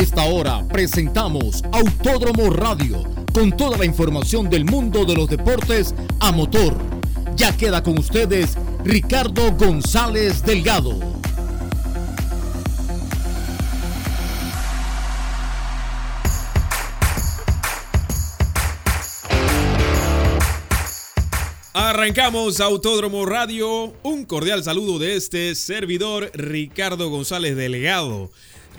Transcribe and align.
esta 0.00 0.24
hora 0.24 0.66
presentamos 0.66 1.62
Autódromo 1.72 2.48
Radio, 2.48 3.04
con 3.34 3.54
toda 3.54 3.76
la 3.76 3.84
información 3.84 4.48
del 4.48 4.64
mundo 4.64 5.04
de 5.04 5.14
los 5.14 5.28
deportes 5.28 5.94
a 6.20 6.32
motor. 6.32 6.74
Ya 7.36 7.54
queda 7.54 7.82
con 7.82 7.98
ustedes 7.98 8.56
Ricardo 8.82 9.52
González 9.52 10.42
Delgado. 10.42 10.98
Arrancamos 21.74 22.60
Autódromo 22.60 23.26
Radio. 23.26 23.92
Un 24.02 24.24
cordial 24.24 24.64
saludo 24.64 24.98
de 24.98 25.16
este 25.16 25.54
servidor 25.54 26.30
Ricardo 26.32 27.10
González 27.10 27.54
Delgado. 27.54 28.30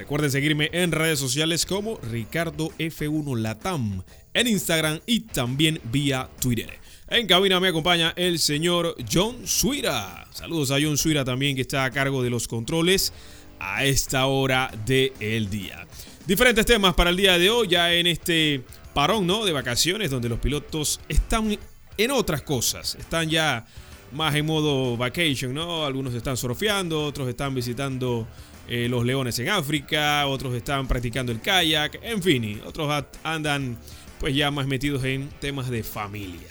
Recuerden 0.01 0.31
seguirme 0.31 0.71
en 0.73 0.91
redes 0.91 1.19
sociales 1.19 1.67
como 1.67 1.99
Ricardo 1.99 2.71
F1 2.79 3.37
Latam, 3.37 4.03
en 4.33 4.47
Instagram 4.47 4.99
y 5.05 5.19
también 5.19 5.79
vía 5.91 6.27
Twitter. 6.39 6.79
En 7.07 7.27
cabina 7.27 7.59
me 7.59 7.67
acompaña 7.67 8.11
el 8.15 8.39
señor 8.39 8.95
John 9.13 9.45
Suira. 9.45 10.27
Saludos 10.31 10.71
a 10.71 10.79
John 10.81 10.97
Suira 10.97 11.23
también 11.23 11.55
que 11.55 11.61
está 11.61 11.85
a 11.85 11.91
cargo 11.91 12.23
de 12.23 12.31
los 12.31 12.47
controles 12.47 13.13
a 13.59 13.85
esta 13.85 14.25
hora 14.25 14.71
del 14.87 15.51
día. 15.51 15.85
Diferentes 16.25 16.65
temas 16.65 16.95
para 16.95 17.11
el 17.11 17.15
día 17.15 17.37
de 17.37 17.51
hoy, 17.51 17.67
ya 17.67 17.93
en 17.93 18.07
este 18.07 18.63
parón 18.95 19.27
¿no? 19.27 19.45
de 19.45 19.51
vacaciones 19.51 20.09
donde 20.09 20.29
los 20.29 20.39
pilotos 20.39 20.99
están 21.09 21.59
en 21.95 22.09
otras 22.11 22.41
cosas, 22.41 22.95
están 22.95 23.29
ya 23.29 23.67
más 24.13 24.33
en 24.33 24.47
modo 24.47 24.97
vacation, 24.97 25.53
¿no? 25.53 25.85
Algunos 25.85 26.15
están 26.15 26.37
surfeando, 26.37 27.05
otros 27.05 27.29
están 27.29 27.53
visitando 27.53 28.27
eh, 28.73 28.87
los 28.87 29.03
leones 29.03 29.37
en 29.39 29.49
África, 29.49 30.25
otros 30.27 30.55
están 30.55 30.87
practicando 30.87 31.33
el 31.33 31.41
kayak, 31.41 31.99
en 32.03 32.23
fin, 32.23 32.61
otros 32.65 33.03
andan 33.21 33.77
pues 34.17 34.33
ya 34.33 34.49
más 34.49 34.65
metidos 34.65 35.03
en 35.03 35.27
temas 35.41 35.69
de 35.69 35.83
familia. 35.83 36.47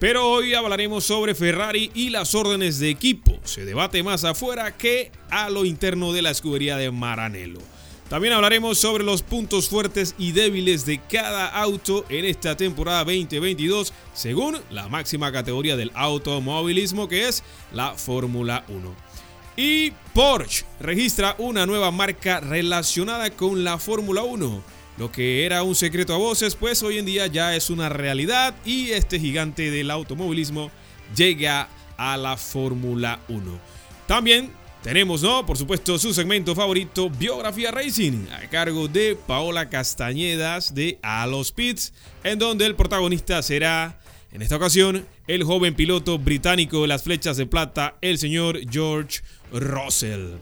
Pero 0.00 0.28
hoy 0.28 0.54
hablaremos 0.54 1.04
sobre 1.04 1.36
Ferrari 1.36 1.92
y 1.94 2.10
las 2.10 2.34
órdenes 2.34 2.80
de 2.80 2.90
equipo. 2.90 3.38
Se 3.44 3.64
debate 3.64 4.02
más 4.02 4.24
afuera 4.24 4.76
que 4.76 5.12
a 5.30 5.50
lo 5.50 5.64
interno 5.64 6.12
de 6.12 6.22
la 6.22 6.30
escudería 6.32 6.76
de 6.76 6.90
Maranello. 6.90 7.60
También 8.08 8.34
hablaremos 8.34 8.78
sobre 8.78 9.04
los 9.04 9.22
puntos 9.22 9.68
fuertes 9.68 10.16
y 10.18 10.32
débiles 10.32 10.84
de 10.84 10.98
cada 10.98 11.46
auto 11.46 12.04
en 12.08 12.24
esta 12.24 12.56
temporada 12.56 13.04
2022 13.04 13.92
según 14.14 14.58
la 14.68 14.88
máxima 14.88 15.30
categoría 15.30 15.76
del 15.76 15.92
automovilismo 15.94 17.06
que 17.06 17.28
es 17.28 17.44
la 17.72 17.94
Fórmula 17.94 18.64
1. 18.66 19.11
Y 19.56 19.92
Porsche 20.14 20.64
registra 20.80 21.34
una 21.38 21.66
nueva 21.66 21.90
marca 21.90 22.40
relacionada 22.40 23.30
con 23.30 23.64
la 23.64 23.78
Fórmula 23.78 24.22
1. 24.22 24.62
Lo 24.98 25.12
que 25.12 25.44
era 25.44 25.62
un 25.62 25.74
secreto 25.74 26.14
a 26.14 26.18
voces, 26.18 26.54
pues 26.54 26.82
hoy 26.82 26.98
en 26.98 27.06
día 27.06 27.26
ya 27.26 27.54
es 27.54 27.70
una 27.70 27.88
realidad 27.88 28.54
y 28.64 28.90
este 28.90 29.18
gigante 29.18 29.70
del 29.70 29.90
automovilismo 29.90 30.70
llega 31.14 31.68
a 31.96 32.16
la 32.16 32.36
Fórmula 32.36 33.20
1. 33.28 33.58
También 34.06 34.50
tenemos, 34.82 35.22
¿no? 35.22 35.44
Por 35.44 35.58
supuesto, 35.58 35.98
su 35.98 36.12
segmento 36.14 36.54
favorito, 36.54 37.10
Biografía 37.10 37.70
Racing, 37.70 38.26
a 38.32 38.48
cargo 38.48 38.88
de 38.88 39.16
Paola 39.26 39.68
Castañedas 39.68 40.74
de 40.74 40.98
A 41.02 41.26
los 41.26 41.52
Pits, 41.52 41.92
en 42.24 42.38
donde 42.38 42.66
el 42.66 42.74
protagonista 42.74 43.42
será 43.42 43.98
en 44.32 44.40
esta 44.40 44.56
ocasión, 44.56 45.06
el 45.26 45.44
joven 45.44 45.74
piloto 45.74 46.18
británico 46.18 46.80
de 46.80 46.88
las 46.88 47.02
flechas 47.02 47.36
de 47.36 47.44
plata, 47.44 47.96
el 48.00 48.16
señor 48.16 48.58
George 48.70 49.20
Russell. 49.52 50.36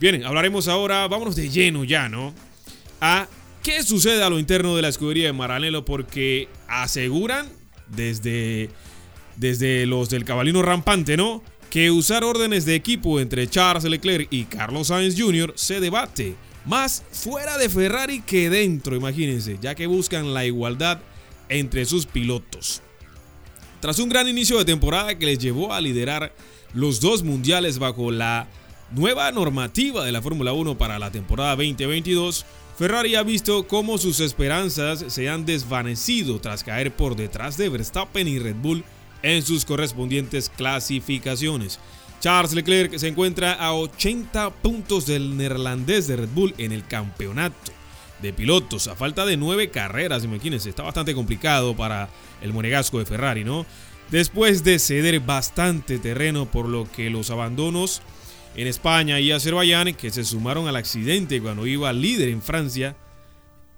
Bien, 0.00 0.24
hablaremos 0.24 0.68
ahora, 0.68 1.06
vámonos 1.06 1.36
de 1.36 1.48
lleno 1.48 1.84
ya, 1.84 2.08
¿no? 2.08 2.34
A 3.00 3.28
qué 3.62 3.82
sucede 3.82 4.22
a 4.22 4.30
lo 4.30 4.38
interno 4.38 4.74
de 4.74 4.82
la 4.82 4.88
escudería 4.88 5.26
de 5.26 5.32
Maranello, 5.32 5.84
porque 5.84 6.48
aseguran 6.68 7.48
desde, 7.88 8.70
desde 9.36 9.86
los 9.86 10.10
del 10.10 10.24
cabalino 10.24 10.62
rampante, 10.62 11.16
¿no? 11.16 11.42
Que 11.70 11.90
usar 11.90 12.24
órdenes 12.24 12.64
de 12.64 12.74
equipo 12.74 13.20
entre 13.20 13.48
Charles 13.48 13.84
Leclerc 13.84 14.28
y 14.30 14.44
Carlos 14.44 14.88
Sainz 14.88 15.14
Jr. 15.18 15.52
se 15.56 15.80
debate. 15.80 16.34
Más 16.64 17.02
fuera 17.10 17.58
de 17.58 17.68
Ferrari 17.68 18.20
que 18.20 18.50
dentro, 18.50 18.94
imagínense, 18.94 19.58
ya 19.60 19.74
que 19.74 19.86
buscan 19.86 20.34
la 20.34 20.44
igualdad 20.44 21.00
entre 21.48 21.84
sus 21.84 22.06
pilotos. 22.06 22.82
Tras 23.80 23.98
un 23.98 24.08
gran 24.08 24.28
inicio 24.28 24.58
de 24.58 24.64
temporada 24.64 25.18
que 25.18 25.26
les 25.26 25.38
llevó 25.38 25.72
a 25.72 25.80
liderar 25.80 26.34
los 26.72 27.00
dos 27.00 27.22
mundiales 27.22 27.78
bajo 27.78 28.10
la 28.10 28.48
nueva 28.94 29.30
normativa 29.32 30.04
de 30.04 30.12
la 30.12 30.22
Fórmula 30.22 30.52
1 30.52 30.76
para 30.76 30.98
la 30.98 31.10
temporada 31.10 31.56
2022, 31.56 32.44
Ferrari 32.76 33.14
ha 33.14 33.22
visto 33.22 33.66
cómo 33.66 33.96
sus 33.98 34.20
esperanzas 34.20 35.04
se 35.08 35.28
han 35.28 35.46
desvanecido 35.46 36.40
tras 36.40 36.62
caer 36.64 36.94
por 36.94 37.16
detrás 37.16 37.56
de 37.56 37.68
Verstappen 37.68 38.28
y 38.28 38.38
Red 38.38 38.56
Bull 38.56 38.84
en 39.22 39.42
sus 39.42 39.64
correspondientes 39.64 40.50
clasificaciones. 40.50 41.78
Charles 42.20 42.52
Leclerc 42.52 42.96
se 42.98 43.08
encuentra 43.08 43.54
a 43.54 43.74
80 43.74 44.50
puntos 44.50 45.06
del 45.06 45.36
neerlandés 45.36 46.06
de 46.06 46.16
Red 46.16 46.28
Bull 46.34 46.54
en 46.58 46.72
el 46.72 46.86
campeonato 46.86 47.72
de 48.20 48.32
pilotos 48.32 48.86
a 48.86 48.94
falta 48.94 49.26
de 49.26 49.36
nueve 49.36 49.70
carreras, 49.70 50.22
imagínense, 50.22 50.68
está 50.68 50.84
bastante 50.84 51.14
complicado 51.14 51.76
para 51.76 52.08
el 52.40 52.52
monegasco 52.52 53.00
de 53.00 53.06
Ferrari, 53.06 53.42
¿no? 53.42 53.66
Después 54.10 54.62
de 54.62 54.78
ceder 54.78 55.18
bastante 55.20 55.98
terreno 55.98 56.46
por 56.46 56.68
lo 56.68 56.90
que 56.90 57.10
los 57.10 57.30
abandonos 57.30 58.02
en 58.56 58.66
España 58.66 59.18
y 59.20 59.32
Azerbaiyán, 59.32 59.94
que 59.94 60.10
se 60.10 60.24
sumaron 60.24 60.68
al 60.68 60.76
accidente 60.76 61.40
cuando 61.40 61.66
iba 61.66 61.92
líder 61.92 62.28
en 62.28 62.42
Francia, 62.42 62.96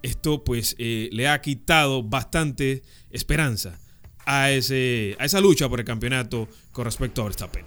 esto 0.02 0.44
pues 0.44 0.74
eh, 0.78 1.08
le 1.12 1.28
ha 1.28 1.40
quitado 1.40 2.02
bastante 2.02 2.82
esperanza 3.10 3.78
a, 4.26 4.50
ese, 4.50 5.16
a 5.18 5.24
esa 5.24 5.40
lucha 5.40 5.68
por 5.68 5.80
el 5.80 5.86
campeonato 5.86 6.48
con 6.72 6.84
respecto 6.84 7.22
a 7.22 7.24
Verstappen. 7.24 7.64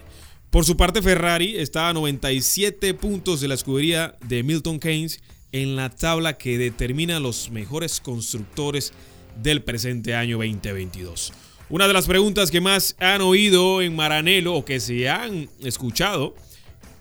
Por 0.49 0.65
su 0.65 0.77
parte, 0.77 1.01
Ferrari 1.01 1.57
está 1.57 1.89
a 1.89 1.93
97 1.93 2.93
puntos 2.93 3.41
de 3.41 3.47
la 3.47 3.55
escudería 3.55 4.15
de 4.21 4.43
Milton 4.43 4.79
Keynes 4.79 5.21
en 5.51 5.75
la 5.75 5.89
tabla 5.89 6.37
que 6.37 6.57
determina 6.57 7.19
los 7.19 7.49
mejores 7.49 7.99
constructores 7.99 8.93
del 9.41 9.63
presente 9.63 10.15
año 10.15 10.37
2022. 10.37 11.33
Una 11.69 11.87
de 11.87 11.93
las 11.93 12.07
preguntas 12.07 12.49
que 12.49 12.61
más 12.61 12.95
han 12.99 13.21
oído 13.21 13.81
en 13.81 13.95
Maranelo 13.95 14.55
o 14.55 14.63
que 14.63 14.79
se 14.79 15.09
han 15.09 15.49
escuchado 15.61 16.35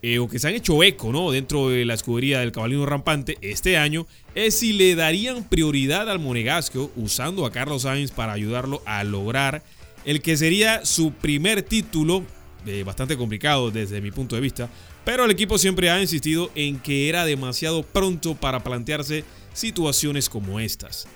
eh, 0.09 0.21
o 0.21 0.29
que 0.29 0.39
se 0.39 0.47
han 0.47 0.55
hecho 0.55 0.85
eco 0.85 1.11
¿no? 1.11 1.33
dentro 1.33 1.69
de 1.69 1.85
la 1.85 1.95
escudería 1.95 2.39
del 2.39 2.53
caballino 2.53 2.87
rampante 2.87 3.39
este 3.41 3.77
año 3.77 4.07
es 4.37 4.57
si 4.57 4.73
le 4.73 4.95
darían 4.95 5.43
prioridad 5.43 6.09
al 6.09 6.21
monegasco 6.21 6.93
usando 6.95 7.45
a 7.45 7.51
Carlos 7.51 7.83
Sainz 7.83 8.13
para 8.13 8.33
ayudarlo 8.33 8.83
a 8.87 9.03
lograr 9.03 9.65
el 10.05 10.23
que 10.23 10.37
sería 10.37 10.85
su 10.85 11.11
primer 11.11 11.63
título, 11.63 12.25
eh, 12.67 12.85
bastante 12.85 13.17
complicado 13.17 13.73
desde 13.73 14.01
mi 14.01 14.13
punto 14.13 14.37
de 14.37 14.43
vista, 14.43 14.71
pero 15.05 15.25
el 15.25 15.33
equipo 15.33 15.59
siempre 15.59 15.91
ha 15.91 16.01
insistido 16.01 16.53
en 16.55 16.79
que 16.79 17.09
era 17.09 17.25
demasiado 17.25 17.83
pronto 17.83 18.37
para 18.37 18.63
plantearse 18.63 19.25
situaciones 19.55 20.29
como 20.29 20.61
estas. 20.61 21.09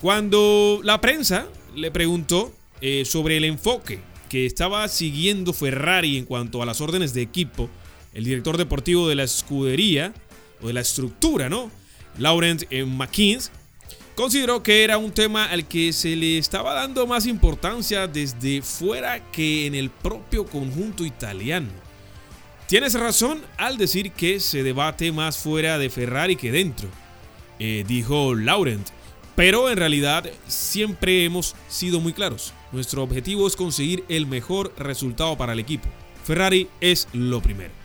Cuando 0.00 0.80
la 0.82 0.98
prensa 1.02 1.46
le 1.76 1.90
preguntó 1.90 2.54
eh, 2.80 3.04
sobre 3.04 3.36
el 3.36 3.44
enfoque 3.44 3.98
que 4.30 4.46
estaba 4.46 4.88
siguiendo 4.88 5.52
Ferrari 5.52 6.16
en 6.16 6.24
cuanto 6.24 6.62
a 6.62 6.66
las 6.66 6.80
órdenes 6.80 7.12
de 7.12 7.20
equipo, 7.20 7.68
el 8.14 8.24
director 8.24 8.56
deportivo 8.56 9.08
de 9.08 9.16
la 9.16 9.24
escudería, 9.24 10.14
o 10.62 10.68
de 10.68 10.72
la 10.72 10.80
estructura, 10.80 11.48
¿no? 11.48 11.70
Laurent 12.18 12.62
eh, 12.70 12.84
McKeans, 12.84 13.50
consideró 14.14 14.62
que 14.62 14.84
era 14.84 14.98
un 14.98 15.10
tema 15.10 15.46
al 15.46 15.66
que 15.66 15.92
se 15.92 16.14
le 16.16 16.38
estaba 16.38 16.74
dando 16.74 17.06
más 17.06 17.26
importancia 17.26 18.06
desde 18.06 18.62
fuera 18.62 19.30
que 19.30 19.66
en 19.66 19.74
el 19.74 19.90
propio 19.90 20.46
conjunto 20.46 21.04
italiano. 21.04 21.68
Tienes 22.68 22.94
razón 22.94 23.42
al 23.58 23.76
decir 23.76 24.12
que 24.12 24.40
se 24.40 24.62
debate 24.62 25.12
más 25.12 25.36
fuera 25.36 25.78
de 25.78 25.90
Ferrari 25.90 26.36
que 26.36 26.52
dentro, 26.52 26.88
eh, 27.58 27.84
dijo 27.86 28.34
Laurent. 28.34 28.88
Pero 29.36 29.68
en 29.68 29.76
realidad 29.76 30.30
siempre 30.46 31.24
hemos 31.24 31.56
sido 31.68 32.00
muy 32.00 32.12
claros. 32.12 32.54
Nuestro 32.70 33.02
objetivo 33.02 33.48
es 33.48 33.56
conseguir 33.56 34.04
el 34.08 34.26
mejor 34.26 34.72
resultado 34.78 35.36
para 35.36 35.52
el 35.54 35.58
equipo. 35.58 35.88
Ferrari 36.24 36.68
es 36.80 37.08
lo 37.12 37.42
primero. 37.42 37.83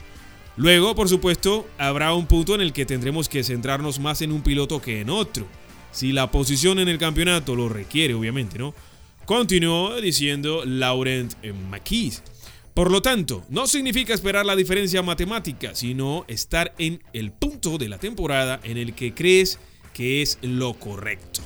Luego, 0.60 0.94
por 0.94 1.08
supuesto, 1.08 1.66
habrá 1.78 2.14
un 2.14 2.28
punto 2.28 2.54
en 2.54 2.60
el 2.60 2.74
que 2.74 2.86
tendremos 2.86 3.30
que 3.30 3.46
centrarnos 3.46 3.98
más 3.98 4.22
en 4.22 4.34
un 4.34 4.42
piloto 4.42 4.82
que 4.82 5.00
en 5.00 5.10
otro. 5.10 5.48
Si 5.94 6.12
la 6.12 6.32
posición 6.32 6.80
en 6.80 6.90
el 6.90 6.98
campeonato 6.98 7.56
lo 7.56 7.70
requiere, 7.70 8.14
obviamente, 8.14 8.60
¿no? 8.60 8.76
Continuó 9.24 9.96
diciendo 10.02 10.66
Laurent 10.66 11.34
McKees. 11.72 12.24
Por 12.74 12.92
lo 12.92 13.02
tanto, 13.02 13.46
no 13.48 13.68
significa 13.68 14.14
esperar 14.14 14.46
la 14.46 14.58
diferencia 14.58 15.02
matemática, 15.02 15.76
sino 15.76 16.26
estar 16.28 16.76
en 16.78 17.02
el 17.14 17.32
punto 17.32 17.78
de 17.78 17.88
la 17.88 17.98
temporada 17.98 18.60
en 18.62 18.76
el 18.76 18.94
que 18.96 19.14
crees 19.14 19.60
que 19.94 20.22
es 20.22 20.40
lo 20.42 20.74
correcto. 20.74 21.40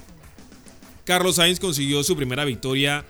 Carlos 1.03 1.35
Sainz 1.35 1.59
consiguió 1.59 2.03
su 2.03 2.15
primera 2.15 2.45
victoria 2.45 3.05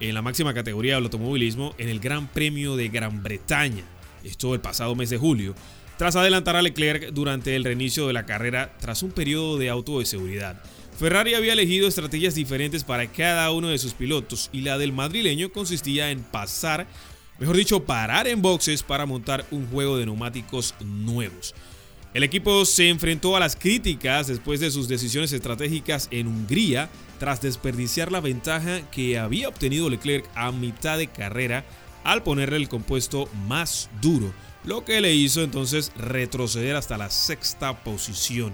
en 0.00 0.14
la 0.14 0.22
máxima 0.22 0.52
categoría 0.52 0.96
del 0.96 1.04
automovilismo 1.04 1.76
en 1.78 1.90
el 1.90 2.00
Gran 2.00 2.26
Premio 2.26 2.74
de 2.74 2.88
Gran 2.88 3.22
Bretaña, 3.22 3.84
esto 4.24 4.54
el 4.54 4.60
pasado 4.60 4.94
mes 4.94 5.10
de 5.10 5.18
julio, 5.18 5.54
tras 5.96 6.16
adelantar 6.16 6.56
a 6.56 6.62
Leclerc 6.62 7.12
durante 7.12 7.54
el 7.54 7.64
reinicio 7.64 8.06
de 8.06 8.12
la 8.12 8.26
carrera 8.26 8.74
tras 8.80 9.02
un 9.02 9.12
periodo 9.12 9.58
de 9.58 9.70
auto 9.70 10.00
de 10.00 10.06
seguridad. 10.06 10.60
Ferrari 10.98 11.34
había 11.34 11.52
elegido 11.52 11.88
estrategias 11.88 12.34
diferentes 12.34 12.84
para 12.84 13.10
cada 13.10 13.50
uno 13.50 13.68
de 13.68 13.78
sus 13.78 13.94
pilotos 13.94 14.48
y 14.52 14.60
la 14.60 14.78
del 14.78 14.92
madrileño 14.92 15.50
consistía 15.50 16.10
en 16.10 16.22
pasar, 16.22 16.86
mejor 17.38 17.56
dicho, 17.56 17.84
parar 17.84 18.28
en 18.28 18.42
boxes 18.42 18.82
para 18.82 19.06
montar 19.06 19.44
un 19.50 19.66
juego 19.66 19.96
de 19.96 20.06
neumáticos 20.06 20.74
nuevos. 20.84 21.54
El 22.14 22.22
equipo 22.22 22.64
se 22.64 22.90
enfrentó 22.90 23.36
a 23.36 23.40
las 23.40 23.56
críticas 23.56 24.28
después 24.28 24.60
de 24.60 24.70
sus 24.70 24.86
decisiones 24.86 25.32
estratégicas 25.32 26.06
en 26.12 26.28
Hungría 26.28 26.88
tras 27.18 27.42
desperdiciar 27.42 28.12
la 28.12 28.20
ventaja 28.20 28.88
que 28.92 29.18
había 29.18 29.48
obtenido 29.48 29.90
Leclerc 29.90 30.24
a 30.36 30.52
mitad 30.52 30.96
de 30.96 31.08
carrera 31.08 31.64
al 32.04 32.22
ponerle 32.22 32.56
el 32.56 32.68
compuesto 32.68 33.28
más 33.48 33.90
duro, 34.00 34.32
lo 34.64 34.84
que 34.84 35.00
le 35.00 35.14
hizo 35.14 35.42
entonces 35.42 35.92
retroceder 35.96 36.76
hasta 36.76 36.96
la 36.96 37.10
sexta 37.10 37.82
posición. 37.82 38.52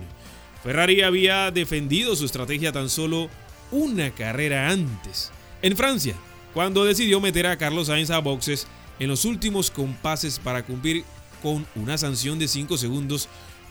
Ferrari 0.63 1.03
había 1.03 1.51
defendido 1.51 2.17
su 2.17 2.25
estrategia 2.25 2.73
tan 2.73 2.89
solo 2.89 3.29
una 3.71 4.11
carrera 4.11 4.71
antes, 4.71 5.31
en 5.63 5.77
Francia, 5.77 6.15
cuando 6.55 6.85
decidió 6.85 7.21
meter 7.21 7.47
a 7.47 7.59
Carlos 7.59 7.87
Sainz 7.87 8.11
a 8.11 8.19
boxes 8.19 8.67
en 8.99 9.09
los 9.09 9.25
últimos 9.25 9.71
compases 9.71 10.39
para 10.39 10.65
cumplir 10.65 11.05
con 11.43 11.67
una 11.75 11.97
sanción 11.97 12.39
de 12.39 12.49
5 12.49 12.77
segundos 12.77 13.29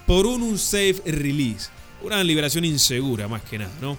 por 0.07 0.25
un 0.25 0.41
unsafe 0.41 1.01
release, 1.05 1.69
una 2.01 2.23
liberación 2.23 2.65
insegura 2.65 3.27
más 3.27 3.43
que 3.43 3.59
nada, 3.59 3.73
¿no? 3.81 3.97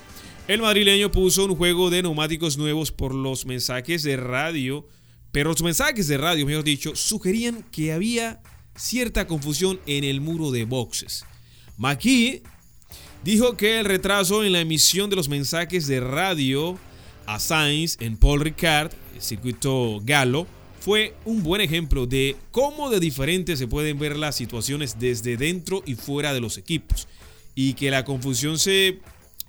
El 0.49 0.63
madrileño 0.63 1.13
puso 1.13 1.45
un 1.45 1.55
juego 1.55 1.91
de 1.91 2.03
neumáticos 2.03 2.59
nuevos 2.59 2.91
por 2.91 3.15
los 3.15 3.47
mensajes 3.47 4.03
de 4.03 4.17
radio, 4.17 4.85
pero 5.33 5.51
los 5.51 5.63
mensajes 5.63 6.09
de 6.09 6.19
radio, 6.19 6.47
mejor 6.47 6.65
dicho, 6.65 6.95
sugerían 6.97 7.65
que 7.71 7.93
había 7.93 8.41
cierta 8.77 9.27
confusión 9.27 9.81
en 9.87 10.05
el 10.05 10.21
muro 10.21 10.51
de 10.51 10.65
boxes. 10.65 11.25
McKee 11.77 12.43
dijo 13.25 13.57
que 13.57 13.81
el 13.81 13.87
retraso 13.87 14.45
en 14.45 14.53
la 14.53 14.61
emisión 14.61 15.11
de 15.11 15.17
los 15.17 15.29
mensajes 15.29 15.87
de 15.87 16.01
radio 16.01 16.79
a 17.27 17.39
Sainz 17.39 17.97
en 18.01 18.17
Paul 18.17 18.41
Ricard, 18.41 18.93
el 19.15 19.23
circuito 19.23 20.01
Galo, 20.03 20.47
fue 20.81 21.15
un 21.27 21.43
buen 21.43 21.61
ejemplo 21.61 22.07
de 22.07 22.37
cómo 22.51 22.89
de 22.89 23.01
diferente 23.01 23.57
se 23.57 23.69
pueden 23.69 23.99
ver 23.99 24.17
las 24.17 24.35
situaciones 24.35 24.99
desde 24.99 25.37
dentro 25.37 25.83
y 25.87 25.95
fuera 25.95 26.33
de 26.33 26.41
los 26.41 26.57
equipos. 26.57 27.07
Y 27.55 27.75
que 27.75 27.91
la 27.91 28.05
confusión 28.05 28.59
se, 28.59 28.99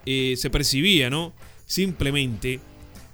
eh, 0.06 0.36
se 0.36 0.50
percibía, 0.50 1.10
¿no? 1.10 1.34
Simplemente 1.66 2.60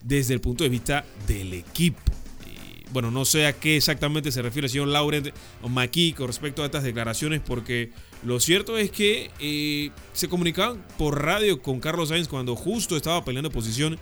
desde 0.04 0.34
el 0.34 0.42
punto 0.42 0.63
de 0.63 0.70
vista 0.72 1.06
del 1.28 1.54
equipo. 1.54 2.02
Bueno, 2.92 3.12
no 3.12 3.25
sé 3.25 3.48
a 3.48 3.54
qué 3.54 3.78
exactamente 3.78 4.31
se 4.31 4.42
refiere 4.42 4.68
el 4.68 4.72
señor 4.72 4.88
Laurent 4.88 5.30
McKee 5.68 6.13
con 6.13 6.28
respecto 6.28 6.63
a 6.63 6.66
estas 6.66 6.84
declaraciones, 6.84 7.42
porque 7.42 7.92
lo 8.24 8.39
cierto 8.39 8.78
es 8.78 8.92
que 8.92 9.31
eh, 9.39 9.92
se 10.13 10.30
comunicaban 10.30 10.84
por 10.98 11.22
radio 11.24 11.62
con 11.62 11.80
Carlos 11.80 12.10
Sainz 12.10 12.28
cuando 12.28 12.56
justo 12.56 12.95
estaba 12.95 13.24
peleando 13.24 13.51
posición 13.51 14.00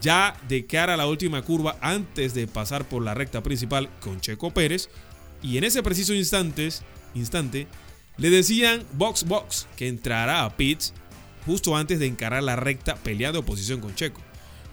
ya 0.00 0.36
de 0.48 0.66
cara 0.66 0.94
a 0.94 0.96
la 0.96 1.06
última 1.06 1.42
curva 1.42 1.76
antes 1.80 2.34
de 2.34 2.46
pasar 2.46 2.88
por 2.88 3.02
la 3.02 3.14
recta 3.14 3.42
principal 3.42 3.88
con 4.00 4.20
Checo 4.20 4.52
Pérez. 4.52 4.88
Y 5.42 5.58
en 5.58 5.64
ese 5.64 5.82
preciso 5.82 6.14
instante 6.14 7.66
le 8.16 8.30
decían 8.30 8.84
box 8.92 9.24
box 9.24 9.66
que 9.76 9.88
entrará 9.88 10.44
a 10.44 10.56
pits 10.56 10.94
justo 11.46 11.76
antes 11.76 11.98
de 11.98 12.06
encarar 12.06 12.42
la 12.42 12.56
recta 12.56 12.96
peleando 12.96 13.44
posición 13.44 13.80
con 13.80 13.94
Checo. 13.94 14.20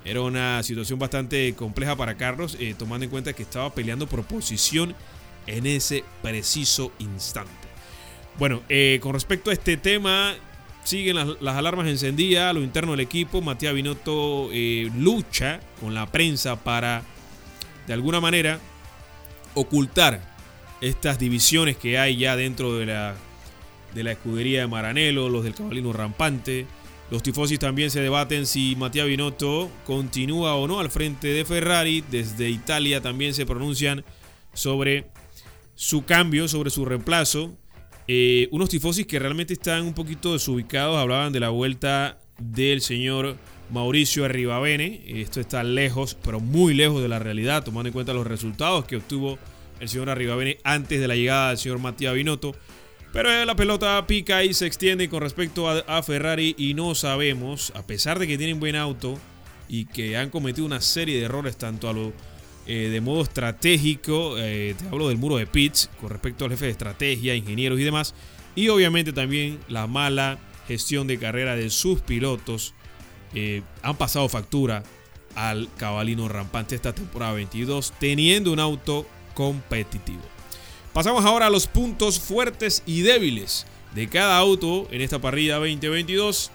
Era 0.05 0.21
una 0.21 0.63
situación 0.63 0.97
bastante 0.97 1.53
compleja 1.55 1.95
para 1.95 2.15
Carlos, 2.15 2.57
eh, 2.59 2.73
tomando 2.77 3.03
en 3.03 3.11
cuenta 3.11 3.33
que 3.33 3.43
estaba 3.43 3.73
peleando 3.73 4.07
por 4.07 4.23
posición 4.23 4.95
en 5.45 5.65
ese 5.65 6.03
preciso 6.21 6.91
instante. 6.99 7.51
Bueno, 8.37 8.61
eh, 8.69 8.99
con 9.01 9.13
respecto 9.13 9.49
a 9.49 9.53
este 9.53 9.75
tema, 9.75 10.35
siguen 10.83 11.17
las, 11.17 11.55
alarmas 11.55 11.87
encendidas 11.87 12.53
lo 12.53 12.61
interno 12.61 12.91
del 12.91 13.01
equipo. 13.01 13.41
Matías 13.41 13.73
Binotto 13.73 14.49
eh, 14.51 14.89
lucha 14.97 15.59
con 15.81 15.93
la 15.93 16.05
prensa 16.07 16.55
para, 16.55 17.03
de 17.85 17.93
alguna 17.93 18.21
manera, 18.21 18.59
ocultar 19.53 20.21
estas 20.81 21.19
divisiones 21.19 21.75
que 21.77 21.99
hay 21.99 22.17
ya 22.17 22.35
dentro 22.35 22.77
de 22.77 22.85
la, 22.85 23.15
de 23.93 24.03
la 24.03 24.13
escudería 24.13 24.61
de 24.61 24.67
Maranello, 24.67 25.27
los 25.29 25.43
del 25.43 25.53
cabalino 25.53 25.91
rampante. 25.91 26.65
Los 27.11 27.23
tifosis 27.23 27.57
también 27.57 27.89
se 27.89 28.01
debaten 28.01 28.45
si 28.45 28.75
Matías 28.75 29.07
Binotto 29.07 29.69
continúa 29.85 30.55
o 30.55 30.67
no 30.67 30.79
al 30.79 30.91
frente 30.91 31.29
de 31.29 31.43
Ferrari. 31.43 32.03
Desde 32.11 32.49
Italia 32.49 33.01
también 33.01 33.33
se 33.33 33.47
pronuncian 33.47 34.03
sobre 34.53 35.07
su 35.73 36.05
cambio, 36.05 36.47
sobre 36.47 36.69
su 36.69 36.85
reemplazo. 36.85 37.57
Eh, 38.07 38.47
unos 38.51 38.69
tifosis 38.69 39.07
que 39.07 39.17
realmente 39.17 39.53
están 39.53 39.83
un 39.83 39.93
poquito 39.93 40.33
desubicados. 40.33 40.97
Hablaban 40.97 41.33
de 41.33 41.39
la 41.39 41.49
vuelta 41.49 42.19
del 42.37 42.81
señor 42.81 43.37
Mauricio 43.71 44.25
Arribavene. 44.25 45.01
Esto 45.07 45.39
está 45.39 45.63
lejos, 45.63 46.15
pero 46.23 46.39
muy 46.39 46.75
lejos 46.75 47.01
de 47.01 47.07
la 47.07 47.17
realidad, 47.17 47.63
tomando 47.63 47.87
en 47.89 47.93
cuenta 47.93 48.13
los 48.13 48.27
resultados 48.27 48.85
que 48.85 48.97
obtuvo 48.97 49.39
el 49.79 49.89
señor 49.89 50.09
Arribavene 50.09 50.59
antes 50.63 50.99
de 50.99 51.07
la 51.07 51.15
llegada 51.15 51.49
del 51.49 51.57
señor 51.57 51.79
Matías 51.79 52.13
Binotto. 52.13 52.55
Pero 53.11 53.43
la 53.43 53.55
pelota 53.55 54.05
pica 54.05 54.43
y 54.43 54.53
se 54.53 54.67
extiende 54.67 55.09
con 55.09 55.21
respecto 55.21 55.67
a, 55.67 56.03
Ferrari 56.03 56.53
y 56.57 56.75
no 56.75 56.93
sabemos, 56.93 57.71
a 57.75 57.85
pesar 57.85 58.19
de 58.19 58.27
que 58.27 58.37
tienen 58.37 58.59
buen 58.59 58.75
auto 58.75 59.17
y 59.67 59.85
que 59.85 60.15
han 60.15 60.29
cometido 60.29 60.65
una 60.65 60.79
serie 60.79 61.17
de 61.17 61.25
errores 61.25 61.57
tanto 61.57 61.89
a 61.89 61.93
lo 61.93 62.13
eh, 62.67 62.89
de 62.89 63.01
modo 63.01 63.23
estratégico. 63.23 64.35
Eh, 64.37 64.75
te 64.77 64.87
hablo 64.89 65.07
del 65.09 65.17
muro 65.17 65.37
de 65.37 65.47
Pitts 65.47 65.89
con 65.99 66.11
respecto 66.11 66.45
al 66.45 66.51
jefe 66.51 66.65
de 66.65 66.71
estrategia, 66.71 67.33
ingenieros 67.33 67.79
y 67.79 67.83
demás. 67.83 68.13
Y 68.55 68.69
obviamente 68.69 69.11
también 69.11 69.59
la 69.67 69.87
mala 69.87 70.37
gestión 70.67 71.07
de 71.07 71.17
carrera 71.17 71.55
de 71.55 71.71
sus 71.71 72.01
pilotos 72.01 72.75
eh, 73.33 73.63
han 73.81 73.97
pasado 73.97 74.29
factura 74.29 74.83
al 75.33 75.67
cabalino 75.77 76.27
rampante 76.27 76.75
esta 76.75 76.93
temporada 76.93 77.33
22, 77.33 77.93
teniendo 77.99 78.51
un 78.51 78.59
auto 78.59 79.07
competitivo. 79.33 80.38
Pasamos 80.93 81.25
ahora 81.25 81.47
a 81.47 81.49
los 81.49 81.67
puntos 81.67 82.19
fuertes 82.19 82.83
y 82.85 83.01
débiles 83.01 83.65
de 83.93 84.07
cada 84.09 84.37
auto 84.37 84.87
en 84.91 85.01
esta 85.01 85.19
parrilla 85.19 85.55
2022 85.55 86.51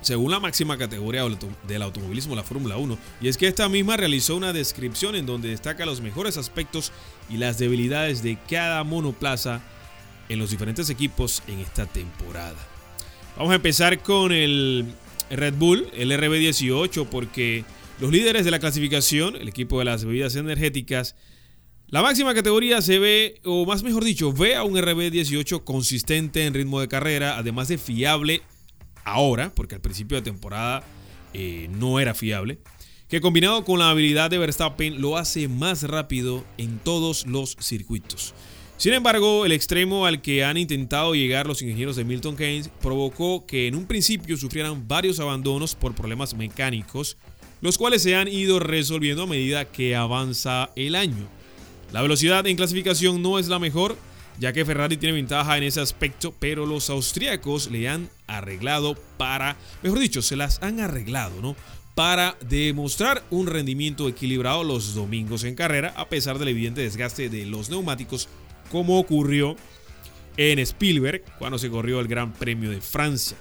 según 0.00 0.30
la 0.30 0.40
máxima 0.40 0.78
categoría 0.78 1.24
del 1.68 1.82
automovilismo, 1.82 2.34
la 2.34 2.42
Fórmula 2.42 2.76
1, 2.78 2.98
y 3.20 3.28
es 3.28 3.36
que 3.36 3.46
esta 3.46 3.68
misma 3.68 3.96
realizó 3.96 4.36
una 4.36 4.52
descripción 4.52 5.14
en 5.14 5.26
donde 5.26 5.50
destaca 5.50 5.84
los 5.84 6.00
mejores 6.00 6.36
aspectos 6.36 6.92
y 7.28 7.36
las 7.36 7.58
debilidades 7.58 8.22
de 8.22 8.38
cada 8.48 8.82
monoplaza 8.82 9.60
en 10.28 10.38
los 10.38 10.50
diferentes 10.50 10.88
equipos 10.88 11.42
en 11.48 11.60
esta 11.60 11.86
temporada. 11.86 12.56
Vamos 13.36 13.52
a 13.52 13.56
empezar 13.56 14.02
con 14.02 14.32
el 14.32 14.86
Red 15.28 15.54
Bull, 15.54 15.88
el 15.92 16.12
RB18, 16.12 17.06
porque 17.08 17.64
los 18.00 18.10
líderes 18.10 18.44
de 18.44 18.50
la 18.50 18.58
clasificación, 18.58 19.36
el 19.36 19.48
equipo 19.48 19.78
de 19.78 19.84
las 19.84 20.04
bebidas 20.04 20.34
energéticas, 20.34 21.14
la 21.90 22.02
máxima 22.02 22.34
categoría 22.34 22.80
se 22.82 22.98
ve, 23.00 23.40
o 23.44 23.66
más 23.66 23.82
mejor 23.82 24.04
dicho, 24.04 24.32
ve 24.32 24.54
a 24.54 24.62
un 24.62 24.76
RB18 24.76 25.64
consistente 25.64 26.46
en 26.46 26.54
ritmo 26.54 26.80
de 26.80 26.86
carrera, 26.86 27.36
además 27.36 27.66
de 27.66 27.78
fiable 27.78 28.42
ahora, 29.04 29.52
porque 29.54 29.74
al 29.74 29.80
principio 29.80 30.16
de 30.16 30.22
temporada 30.22 30.84
eh, 31.34 31.68
no 31.72 31.98
era 31.98 32.14
fiable, 32.14 32.58
que 33.08 33.20
combinado 33.20 33.64
con 33.64 33.80
la 33.80 33.90
habilidad 33.90 34.30
de 34.30 34.38
Verstappen 34.38 35.00
lo 35.00 35.16
hace 35.16 35.48
más 35.48 35.82
rápido 35.82 36.44
en 36.58 36.78
todos 36.78 37.26
los 37.26 37.56
circuitos. 37.60 38.34
Sin 38.76 38.94
embargo, 38.94 39.44
el 39.44 39.50
extremo 39.50 40.06
al 40.06 40.22
que 40.22 40.44
han 40.44 40.56
intentado 40.56 41.14
llegar 41.14 41.46
los 41.46 41.60
ingenieros 41.60 41.96
de 41.96 42.04
Milton 42.04 42.36
Keynes 42.36 42.70
provocó 42.80 43.46
que 43.46 43.66
en 43.66 43.74
un 43.74 43.86
principio 43.86 44.36
sufrieran 44.36 44.86
varios 44.86 45.18
abandonos 45.18 45.74
por 45.74 45.96
problemas 45.96 46.34
mecánicos, 46.34 47.18
los 47.60 47.76
cuales 47.76 48.00
se 48.02 48.14
han 48.14 48.28
ido 48.28 48.60
resolviendo 48.60 49.24
a 49.24 49.26
medida 49.26 49.64
que 49.64 49.96
avanza 49.96 50.70
el 50.76 50.94
año. 50.94 51.39
La 51.92 52.02
velocidad 52.02 52.46
en 52.46 52.56
clasificación 52.56 53.20
no 53.20 53.38
es 53.38 53.48
la 53.48 53.58
mejor, 53.58 53.96
ya 54.38 54.52
que 54.52 54.64
Ferrari 54.64 54.96
tiene 54.96 55.16
ventaja 55.16 55.58
en 55.58 55.64
ese 55.64 55.80
aspecto, 55.80 56.32
pero 56.38 56.66
los 56.66 56.88
austríacos 56.88 57.70
le 57.70 57.88
han 57.88 58.08
arreglado 58.26 58.96
para, 59.16 59.56
mejor 59.82 59.98
dicho, 59.98 60.22
se 60.22 60.36
las 60.36 60.62
han 60.62 60.80
arreglado, 60.80 61.40
¿no? 61.42 61.56
Para 61.94 62.36
demostrar 62.48 63.24
un 63.30 63.48
rendimiento 63.48 64.08
equilibrado 64.08 64.62
los 64.62 64.94
domingos 64.94 65.44
en 65.44 65.56
carrera, 65.56 65.92
a 65.96 66.08
pesar 66.08 66.38
del 66.38 66.48
evidente 66.48 66.80
desgaste 66.80 67.28
de 67.28 67.44
los 67.44 67.68
neumáticos, 67.68 68.28
como 68.70 68.98
ocurrió 68.98 69.56
en 70.36 70.58
Spielberg 70.60 71.24
cuando 71.38 71.58
se 71.58 71.68
corrió 71.68 72.00
el 72.00 72.08
Gran 72.08 72.32
Premio 72.32 72.70
de 72.70 72.80
Francia. 72.80 73.36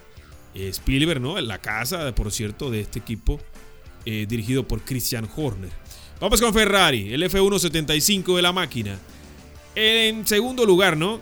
Spielberg, 0.56 1.22
¿no? 1.22 1.38
En 1.38 1.48
la 1.48 1.60
casa, 1.60 2.14
por 2.16 2.32
cierto, 2.32 2.72
de 2.72 2.82
este 2.82 3.00
equipo 3.00 3.40
eh, 4.06 4.26
dirigido 4.28 4.68
por 4.68 4.82
Christian 4.82 5.30
Horner. 5.36 5.70
Vamos 6.20 6.42
con 6.42 6.54
Ferrari, 6.54 7.14
el 7.14 7.24
F175 7.24 8.36
de 8.36 8.42
la 8.42 8.52
máquina. 8.52 9.00
En 9.74 10.28
segundo 10.28 10.66
lugar, 10.66 10.98
¿no? 10.98 11.22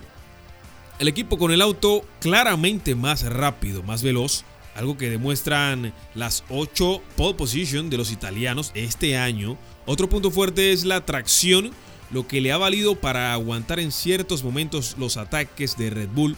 El 0.97 1.07
equipo 1.07 1.37
con 1.37 1.51
el 1.51 1.61
auto 1.61 2.03
claramente 2.19 2.95
más 2.95 3.21
rápido, 3.21 3.83
más 3.83 4.01
veloz, 4.01 4.43
algo 4.75 4.97
que 4.97 5.11
demuestran 5.11 5.93
las 6.15 6.43
8 6.49 7.03
pole 7.15 7.35
position 7.35 7.91
de 7.91 7.97
los 7.97 8.11
italianos 8.11 8.71
este 8.73 9.17
año. 9.17 9.55
Otro 9.85 10.09
punto 10.09 10.31
fuerte 10.31 10.71
es 10.71 10.83
la 10.83 11.05
tracción 11.05 11.69
lo 12.09 12.27
que 12.27 12.41
le 12.41 12.51
ha 12.51 12.57
valido 12.57 12.95
para 12.95 13.33
aguantar 13.33 13.79
en 13.79 13.91
ciertos 13.91 14.43
momentos 14.43 14.95
los 14.97 15.17
ataques 15.17 15.77
de 15.77 15.91
Red 15.91 16.09
Bull 16.09 16.35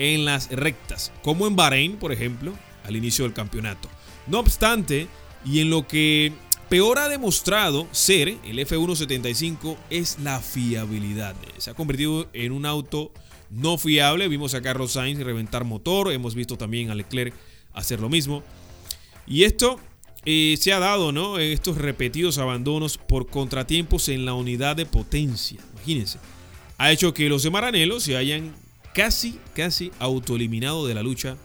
en 0.00 0.24
las 0.24 0.50
rectas, 0.50 1.12
como 1.22 1.46
en 1.46 1.54
Bahrein, 1.54 1.96
por 1.96 2.10
ejemplo, 2.10 2.54
al 2.84 2.96
inicio 2.96 3.24
del 3.24 3.34
campeonato. 3.34 3.88
No 4.26 4.40
obstante, 4.40 5.06
y 5.44 5.60
en 5.60 5.70
lo 5.70 5.86
que 5.86 6.32
peor 6.70 7.00
ha 7.00 7.08
demostrado 7.08 7.88
ser 7.90 8.28
el 8.28 8.58
F175 8.60 9.76
es 9.90 10.20
la 10.20 10.40
fiabilidad. 10.40 11.34
Se 11.58 11.70
ha 11.70 11.74
convertido 11.74 12.28
en 12.32 12.52
un 12.52 12.64
auto 12.64 13.12
no 13.50 13.76
fiable. 13.76 14.28
Vimos 14.28 14.54
a 14.54 14.62
Carlos 14.62 14.92
Sainz 14.92 15.18
reventar 15.18 15.64
motor, 15.64 16.12
hemos 16.12 16.36
visto 16.36 16.56
también 16.56 16.90
a 16.90 16.94
Leclerc 16.94 17.34
hacer 17.74 17.98
lo 17.98 18.08
mismo. 18.08 18.44
Y 19.26 19.42
esto 19.42 19.80
eh, 20.24 20.56
se 20.60 20.72
ha 20.72 20.78
dado, 20.78 21.10
¿no? 21.10 21.38
Estos 21.38 21.76
repetidos 21.76 22.38
abandonos 22.38 22.98
por 22.98 23.26
contratiempos 23.26 24.08
en 24.08 24.24
la 24.24 24.34
unidad 24.34 24.76
de 24.76 24.86
potencia. 24.86 25.60
Imagínense. 25.74 26.20
Ha 26.78 26.92
hecho 26.92 27.12
que 27.12 27.28
los 27.28 27.42
de 27.42 27.50
Maranello 27.50 27.98
se 27.98 28.16
hayan 28.16 28.54
casi, 28.94 29.40
casi 29.54 29.90
autoeliminado 29.98 30.86
de 30.86 30.94
la 30.94 31.02
lucha 31.02 31.36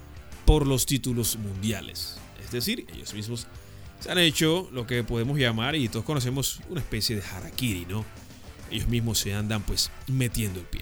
por 0.46 0.68
los 0.68 0.86
títulos 0.86 1.36
mundiales. 1.38 2.18
Es 2.44 2.52
decir, 2.52 2.86
ellos 2.94 3.16
mismos 3.16 3.48
han 4.08 4.18
hecho 4.18 4.70
lo 4.72 4.86
que 4.86 5.04
podemos 5.04 5.38
llamar, 5.38 5.76
y 5.76 5.90
todos 5.90 6.06
conocemos, 6.06 6.60
una 6.70 6.82
especie 6.82 7.16
de 7.16 7.24
harakiri, 7.24 7.86
¿no? 7.88 8.06
Ellos 8.72 8.88
mismos 8.88 9.20
se 9.20 9.34
andan 9.34 9.62
pues 9.62 9.92
metiendo 10.08 10.60
el 10.60 10.66
pie. 10.66 10.82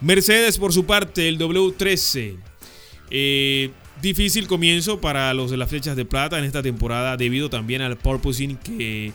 Mercedes, 0.00 0.58
por 0.58 0.72
su 0.72 0.86
parte, 0.86 1.28
el 1.28 1.38
W13. 1.38 2.36
Eh, 3.10 3.70
difícil 4.00 4.46
comienzo 4.46 5.00
para 5.00 5.34
los 5.34 5.50
de 5.50 5.56
las 5.56 5.68
flechas 5.68 5.96
de 5.96 6.04
plata 6.04 6.38
en 6.38 6.44
esta 6.44 6.62
temporada 6.62 7.16
debido 7.16 7.50
también 7.50 7.82
al 7.82 7.98
purposing 7.98 8.56
que 8.56 9.12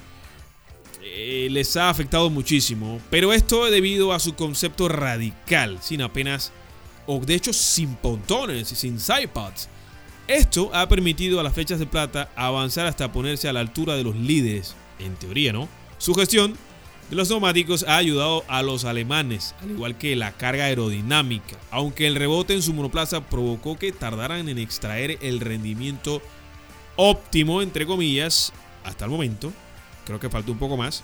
eh, 1.02 1.48
les 1.50 1.76
ha 1.78 1.90
afectado 1.90 2.30
muchísimo. 2.30 3.00
Pero 3.10 3.34
esto 3.34 3.66
es 3.66 3.72
debido 3.72 4.14
a 4.14 4.20
su 4.20 4.36
concepto 4.36 4.88
radical, 4.88 5.80
sin 5.82 6.02
apenas, 6.02 6.52
o 7.08 7.20
de 7.20 7.36
hecho 7.36 7.54
sin 7.54 7.96
pontones 7.96 8.68
sin 8.68 9.00
sidepods. 9.00 9.70
Esto 10.28 10.72
ha 10.74 10.90
permitido 10.90 11.40
a 11.40 11.44
las 11.44 11.54
flechas 11.54 11.78
de 11.78 11.86
plata 11.86 12.32
avanzar 12.36 12.88
hasta 12.88 13.12
ponerse 13.12 13.48
a 13.48 13.54
la 13.54 13.60
altura 13.60 13.96
de 13.96 14.04
los 14.04 14.16
líderes, 14.16 14.76
en 14.98 15.16
teoría, 15.16 15.54
¿no? 15.54 15.70
Su 16.00 16.16
gestión 16.16 16.56
de 17.12 17.16
los 17.16 17.30
neumáticos 17.30 17.84
ha 17.88 17.98
ayudado 17.98 18.44
a 18.48 18.64
los 18.64 18.86
alemanes, 18.86 19.54
al 19.62 19.72
igual 19.72 19.98
que 20.00 20.16
la 20.16 20.32
carga 20.32 20.66
aerodinámica, 20.66 21.58
aunque 21.70 22.08
el 22.08 22.16
rebote 22.16 22.56
en 22.56 22.64
su 22.64 22.74
monoplaza 22.74 23.30
provocó 23.30 23.78
que 23.78 23.92
tardaran 23.92 24.50
en 24.50 24.58
extraer 24.58 25.20
el 25.22 25.40
rendimiento 25.40 26.24
óptimo, 26.96 27.62
entre 27.62 27.86
comillas, 27.86 28.52
hasta 28.84 29.06
el 29.06 29.12
momento. 29.12 29.54
Creo 30.06 30.20
que 30.20 30.30
faltó 30.30 30.52
un 30.52 30.60
poco 30.60 30.76
más. 30.76 31.04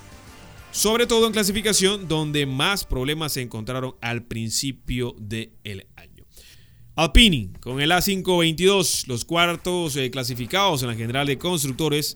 Sobre 0.72 1.06
todo 1.06 1.28
en 1.28 1.34
clasificación, 1.34 2.08
donde 2.08 2.48
más 2.48 2.86
problemas 2.86 3.34
se 3.34 3.42
encontraron 3.42 3.94
al 4.02 4.24
principio 4.24 5.16
del 5.20 5.52
año. 5.96 6.11
Alpini, 6.96 7.50
con 7.62 7.82
el 7.82 7.92
A522, 7.92 9.08
los 9.08 9.26
cuartos 9.26 9.96
eh, 9.96 10.12
clasificados 10.12 10.82
en 10.82 10.90
la 10.90 10.96
general 10.96 11.28
de 11.28 11.38
constructores, 11.38 12.16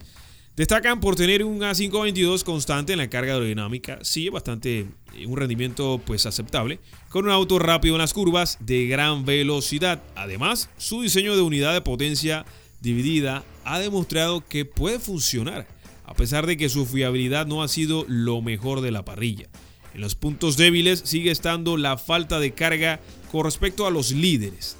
Destacan 0.56 1.02
por 1.02 1.18
tener 1.18 1.44
un 1.44 1.60
A522 1.60 2.46
constante 2.46 2.94
en 2.94 3.00
la 3.00 3.10
carga 3.10 3.34
aerodinámica, 3.34 4.00
sí, 4.04 4.30
bastante 4.30 4.88
eh, 5.14 5.26
un 5.28 5.36
rendimiento 5.36 6.00
pues 6.06 6.26
aceptable, 6.26 6.80
con 7.10 7.26
un 7.26 7.32
auto 7.32 7.60
rápido 7.60 7.96
en 7.96 8.00
las 8.00 8.14
curvas 8.14 8.58
de 8.62 8.88
gran 8.88 9.26
velocidad. 9.26 10.02
Además, 10.16 10.70
su 10.78 11.02
diseño 11.02 11.36
de 11.36 11.42
unidad 11.42 11.74
de 11.74 11.82
potencia 11.82 12.46
dividida 12.80 13.44
ha 13.66 13.80
demostrado 13.80 14.48
que 14.48 14.64
puede 14.64 15.00
funcionar, 15.00 15.68
a 16.06 16.14
pesar 16.14 16.46
de 16.46 16.56
que 16.56 16.70
su 16.70 16.86
fiabilidad 16.86 17.48
no 17.48 17.62
ha 17.62 17.68
sido 17.68 18.06
lo 18.08 18.42
mejor 18.42 18.80
de 18.80 18.92
la 18.92 19.04
parrilla. 19.04 19.50
En 19.94 20.00
los 20.00 20.16
puntos 20.16 20.56
débiles 20.56 21.02
sigue 21.04 21.32
estando 21.32 21.76
la 21.76 21.98
falta 21.98 22.40
de 22.40 22.54
carga 22.54 23.02
con 23.36 23.44
respecto 23.44 23.86
a 23.86 23.92
los 23.92 24.12
líderes. 24.12 24.78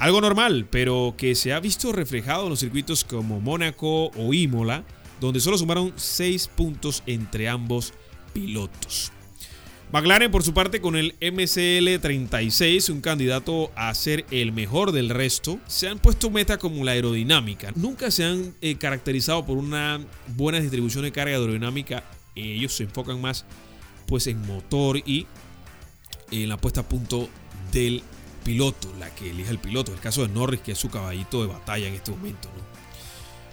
Algo 0.00 0.20
normal, 0.20 0.66
pero 0.68 1.14
que 1.16 1.36
se 1.36 1.52
ha 1.52 1.60
visto 1.60 1.92
reflejado 1.92 2.42
en 2.42 2.50
los 2.50 2.58
circuitos 2.58 3.04
como 3.04 3.40
Mónaco 3.40 4.06
o 4.16 4.34
Imola, 4.34 4.82
donde 5.20 5.38
solo 5.38 5.56
sumaron 5.56 5.92
6 5.94 6.48
puntos 6.56 7.04
entre 7.06 7.48
ambos 7.48 7.92
pilotos. 8.32 9.12
McLaren, 9.92 10.32
por 10.32 10.42
su 10.42 10.54
parte, 10.54 10.80
con 10.80 10.96
el 10.96 11.16
MCL36, 11.20 12.90
un 12.90 13.00
candidato 13.00 13.70
a 13.76 13.94
ser 13.94 14.26
el 14.32 14.50
mejor 14.50 14.90
del 14.90 15.08
resto, 15.08 15.60
se 15.68 15.86
han 15.86 16.00
puesto 16.00 16.30
meta 16.30 16.58
como 16.58 16.82
la 16.82 16.90
aerodinámica. 16.92 17.70
Nunca 17.76 18.10
se 18.10 18.24
han 18.24 18.54
eh, 18.60 18.74
caracterizado 18.74 19.46
por 19.46 19.56
una 19.56 20.00
buena 20.36 20.58
distribución 20.58 21.04
de 21.04 21.12
carga 21.12 21.36
aerodinámica. 21.36 22.02
Ellos 22.34 22.72
se 22.72 22.82
enfocan 22.82 23.20
más 23.20 23.44
pues, 24.08 24.26
en 24.26 24.44
motor 24.44 24.98
y 24.98 25.28
en 26.30 26.48
la 26.48 26.56
puesta 26.56 26.80
a 26.80 26.88
punto 26.88 27.28
del 27.72 28.02
piloto, 28.44 28.92
la 28.98 29.14
que 29.14 29.30
elija 29.30 29.50
el 29.50 29.58
piloto. 29.58 29.92
El 29.92 30.00
caso 30.00 30.26
de 30.26 30.32
Norris, 30.32 30.60
que 30.60 30.72
es 30.72 30.78
su 30.78 30.88
caballito 30.88 31.42
de 31.42 31.48
batalla 31.48 31.86
en 31.86 31.94
este 31.94 32.10
momento. 32.10 32.48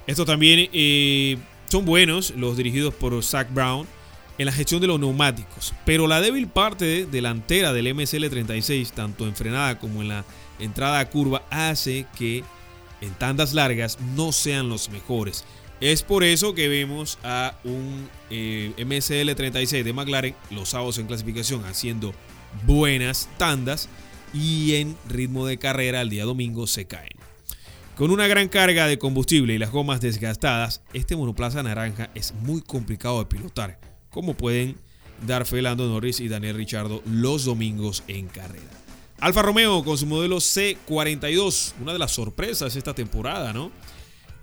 Esto 0.08 0.26
también 0.26 0.70
eh, 0.72 1.38
son 1.68 1.86
buenos 1.86 2.32
los 2.32 2.58
dirigidos 2.58 2.94
por 2.94 3.22
Zach 3.24 3.52
Brown 3.52 3.88
en 4.38 4.46
la 4.46 4.52
gestión 4.52 4.82
de 4.82 4.88
los 4.88 5.00
neumáticos. 5.00 5.74
Pero 5.86 6.08
la 6.08 6.22
débil 6.22 6.48
parte 6.48 7.06
delantera 7.06 7.74
del 7.74 7.88
MSL36, 7.88 8.92
tanto 8.92 9.28
en 9.28 9.36
frenada 9.36 9.80
como 9.80 10.02
en 10.02 10.10
la 10.10 10.26
entrada 10.60 11.00
a 11.00 11.10
curva, 11.10 11.44
hace 11.50 12.06
que 12.18 12.44
en 13.02 13.14
tandas 13.16 13.54
largas 13.54 13.98
no 14.16 14.32
sean 14.32 14.70
los 14.70 14.90
mejores. 14.90 15.46
Es 15.82 16.04
por 16.04 16.24
eso 16.24 16.56
que 16.56 16.70
vemos 16.70 17.18
a 17.24 17.56
un 17.64 18.10
eh, 18.30 18.72
MSL36 18.78 19.84
de 19.84 19.94
McLaren 19.94 20.36
los 20.50 20.70
sábados 20.70 20.98
en 21.00 21.08
clasificación 21.08 21.66
haciendo 21.66 22.14
buenas 22.66 23.28
tandas 23.38 23.90
y 24.36 24.76
en 24.76 24.98
ritmo 25.08 25.48
de 25.48 25.58
carrera 25.58 26.02
el 26.02 26.10
día 26.10 26.26
domingo 26.26 26.68
se 26.68 26.86
caen. 26.86 27.18
Con 27.96 28.12
una 28.12 28.28
gran 28.28 28.50
carga 28.50 28.88
de 28.88 29.00
combustible 29.00 29.54
y 29.54 29.58
las 29.58 29.72
gomas 29.72 30.02
desgastadas, 30.02 30.82
este 30.94 31.16
monoplaza 31.16 31.64
naranja 31.64 32.10
es 32.14 32.34
muy 32.34 32.62
complicado 32.62 33.20
de 33.20 33.26
pilotar, 33.26 33.80
como 34.10 34.34
pueden 34.34 34.76
dar 35.26 35.46
fe 35.46 35.62
Lando 35.62 35.88
Norris 35.88 36.20
y 36.20 36.28
Daniel 36.28 36.58
Richardo 36.58 37.02
los 37.06 37.46
domingos 37.46 38.04
en 38.10 38.28
carrera. 38.28 38.66
Alfa 39.22 39.42
Romeo 39.42 39.84
con 39.86 39.98
su 39.98 40.06
modelo 40.06 40.38
C42, 40.38 41.74
una 41.82 41.94
de 41.94 42.00
las 42.00 42.12
sorpresas 42.12 42.76
esta 42.76 42.94
temporada, 42.94 43.54
¿no? 43.54 43.72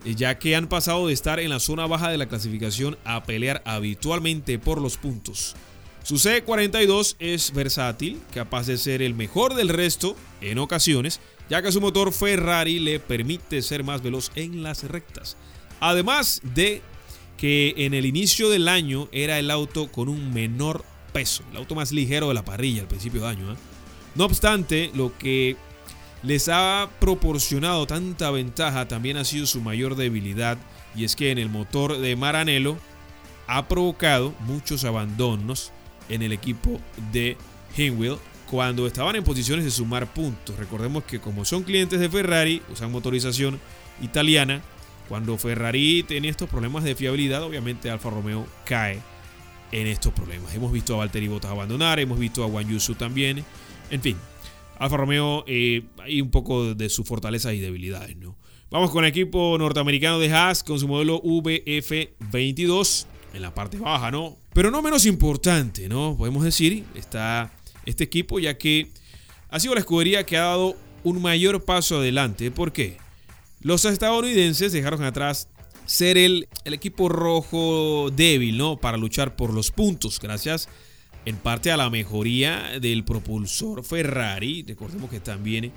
Ya 0.04 0.38
que 0.38 0.56
han 0.56 0.66
pasado 0.66 1.06
de 1.06 1.12
estar 1.12 1.38
en 1.38 1.50
la 1.50 1.60
zona 1.60 1.86
baja 1.86 2.10
de 2.10 2.16
la 2.16 2.26
clasificación 2.26 2.96
a 3.04 3.22
pelear 3.24 3.62
habitualmente 3.66 4.58
por 4.58 4.80
los 4.80 4.96
puntos. 4.96 5.54
Su 6.02 6.16
C42 6.16 7.14
es 7.20 7.52
versátil, 7.52 8.20
capaz 8.34 8.66
de 8.66 8.76
ser 8.76 9.02
el 9.02 9.14
mejor 9.14 9.54
del 9.54 9.68
resto 9.68 10.16
en 10.40 10.58
ocasiones, 10.58 11.20
ya 11.48 11.62
que 11.62 11.70
su 11.70 11.80
motor 11.80 12.12
Ferrari 12.12 12.80
le 12.80 12.98
permite 12.98 13.62
ser 13.62 13.84
más 13.84 14.02
veloz 14.02 14.32
en 14.34 14.62
las 14.62 14.82
rectas. 14.84 15.36
Además 15.78 16.40
de 16.54 16.82
que 17.36 17.74
en 17.76 17.94
el 17.94 18.06
inicio 18.06 18.50
del 18.50 18.68
año 18.68 19.08
era 19.12 19.38
el 19.38 19.50
auto 19.50 19.92
con 19.92 20.08
un 20.08 20.32
menor 20.32 20.84
peso, 21.12 21.44
el 21.52 21.58
auto 21.58 21.74
más 21.74 21.92
ligero 21.92 22.28
de 22.28 22.34
la 22.34 22.44
parrilla 22.44 22.82
al 22.82 22.88
principio 22.88 23.22
de 23.22 23.28
año. 23.28 23.52
¿eh? 23.52 23.56
No 24.14 24.24
obstante, 24.24 24.90
lo 24.94 25.16
que 25.18 25.56
les 26.22 26.48
ha 26.48 26.88
proporcionado 27.00 27.86
tanta 27.86 28.30
ventaja 28.30 28.88
también 28.88 29.16
ha 29.16 29.24
sido 29.24 29.46
su 29.46 29.60
mayor 29.60 29.94
debilidad, 29.94 30.58
y 30.96 31.04
es 31.04 31.14
que 31.14 31.30
en 31.30 31.38
el 31.38 31.48
motor 31.48 31.98
de 31.98 32.16
Maranello 32.16 32.76
ha 33.46 33.68
provocado 33.68 34.34
muchos 34.40 34.84
abandonos 34.84 35.72
en 36.08 36.22
el 36.22 36.32
equipo 36.32 36.80
de 37.12 37.36
Hinwell 37.76 38.16
cuando 38.52 38.86
estaban 38.86 39.16
en 39.16 39.24
posiciones 39.24 39.64
de 39.64 39.70
sumar 39.70 40.12
puntos. 40.12 40.58
Recordemos 40.58 41.04
que 41.04 41.20
como 41.20 41.44
son 41.44 41.62
clientes 41.62 41.98
de 41.98 42.10
Ferrari, 42.10 42.60
usan 42.70 42.92
motorización 42.92 43.58
italiana. 44.02 44.60
Cuando 45.08 45.36
Ferrari 45.38 46.02
tiene 46.02 46.28
estos 46.28 46.48
problemas 46.48 46.84
de 46.84 46.94
fiabilidad, 46.94 47.42
obviamente 47.42 47.90
Alfa 47.90 48.10
Romeo 48.10 48.46
cae 48.64 49.00
en 49.72 49.86
estos 49.86 50.12
problemas. 50.12 50.54
Hemos 50.54 50.70
visto 50.70 50.94
a 50.94 50.98
Valtteri 50.98 51.28
Bottas 51.28 51.50
abandonar, 51.50 51.98
hemos 51.98 52.18
visto 52.18 52.44
a 52.44 52.46
Wang 52.46 52.68
Yusu 52.68 52.94
también. 52.94 53.42
En 53.90 54.02
fin, 54.02 54.16
Alfa 54.78 54.98
Romeo 54.98 55.44
eh, 55.46 55.84
hay 55.98 56.20
un 56.20 56.30
poco 56.30 56.74
de 56.74 56.88
sus 56.88 57.06
fortalezas 57.06 57.54
y 57.54 57.58
debilidades, 57.58 58.16
¿no? 58.16 58.36
Vamos 58.70 58.90
con 58.90 59.04
el 59.04 59.10
equipo 59.10 59.56
norteamericano 59.58 60.18
de 60.18 60.32
Haas 60.32 60.62
con 60.62 60.78
su 60.78 60.88
modelo 60.88 61.22
VF22 61.22 63.06
en 63.32 63.42
la 63.42 63.54
parte 63.54 63.78
baja, 63.78 64.10
¿no? 64.10 64.36
Pero 64.52 64.70
no 64.70 64.82
menos 64.82 65.06
importante, 65.06 65.88
¿no? 65.88 66.16
Podemos 66.16 66.44
decir, 66.44 66.84
está 66.94 67.52
este 67.86 68.04
equipo 68.04 68.38
ya 68.38 68.58
que 68.58 68.88
ha 69.50 69.60
sido 69.60 69.74
la 69.74 69.80
escudería 69.80 70.24
que 70.24 70.36
ha 70.36 70.42
dado 70.42 70.76
un 71.04 71.20
mayor 71.20 71.64
paso 71.64 71.98
adelante. 71.98 72.50
¿Por 72.50 72.72
qué? 72.72 72.98
Los 73.60 73.84
estadounidenses 73.84 74.72
dejaron 74.72 75.02
atrás 75.04 75.48
ser 75.86 76.16
el, 76.16 76.48
el 76.64 76.74
equipo 76.74 77.08
rojo 77.08 78.10
débil, 78.10 78.56
¿no? 78.58 78.76
Para 78.76 78.96
luchar 78.96 79.36
por 79.36 79.52
los 79.52 79.70
puntos, 79.70 80.18
gracias 80.20 80.68
en 81.24 81.36
parte 81.36 81.70
a 81.70 81.76
la 81.76 81.90
mejoría 81.90 82.80
del 82.80 83.04
propulsor 83.04 83.84
Ferrari. 83.84 84.64
Recordemos 84.66 85.10
que 85.10 85.20
también 85.20 85.72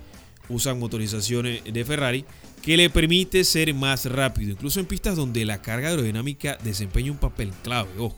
usan 0.50 0.80
motorizaciones 0.80 1.64
de 1.64 1.86
Ferrari 1.86 2.26
que 2.62 2.78
le 2.78 2.90
permite 2.90 3.44
ser 3.44 3.74
más 3.74 4.06
rápido, 4.06 4.52
incluso 4.52 4.80
en 4.80 4.86
pistas 4.86 5.16
donde 5.16 5.46
la 5.46 5.62
carga 5.62 5.90
aerodinámica 5.90 6.58
desempeña 6.64 7.12
un 7.12 7.18
papel 7.18 7.52
clave, 7.64 7.90
ojo. 8.00 8.18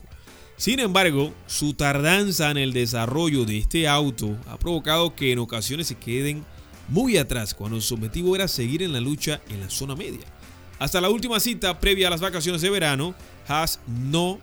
Sin 0.56 0.80
embargo, 0.80 1.32
su 1.46 1.74
tardanza 1.74 2.50
en 2.50 2.56
el 2.56 2.72
desarrollo 2.72 3.44
de 3.44 3.58
este 3.58 3.86
auto 3.86 4.36
ha 4.48 4.58
provocado 4.58 5.14
que 5.14 5.30
en 5.30 5.38
ocasiones 5.38 5.86
se 5.86 5.94
queden 5.94 6.44
muy 6.88 7.16
atrás 7.16 7.54
cuando 7.54 7.80
su 7.80 7.94
objetivo 7.94 8.34
era 8.34 8.48
seguir 8.48 8.82
en 8.82 8.92
la 8.92 9.00
lucha 9.00 9.40
en 9.50 9.60
la 9.60 9.70
zona 9.70 9.94
media. 9.94 10.26
Hasta 10.78 11.00
la 11.00 11.10
última 11.10 11.38
cita 11.40 11.78
previa 11.78 12.08
a 12.08 12.10
las 12.10 12.20
vacaciones 12.20 12.60
de 12.60 12.70
verano, 12.70 13.14
Haas 13.46 13.80
no 13.86 14.38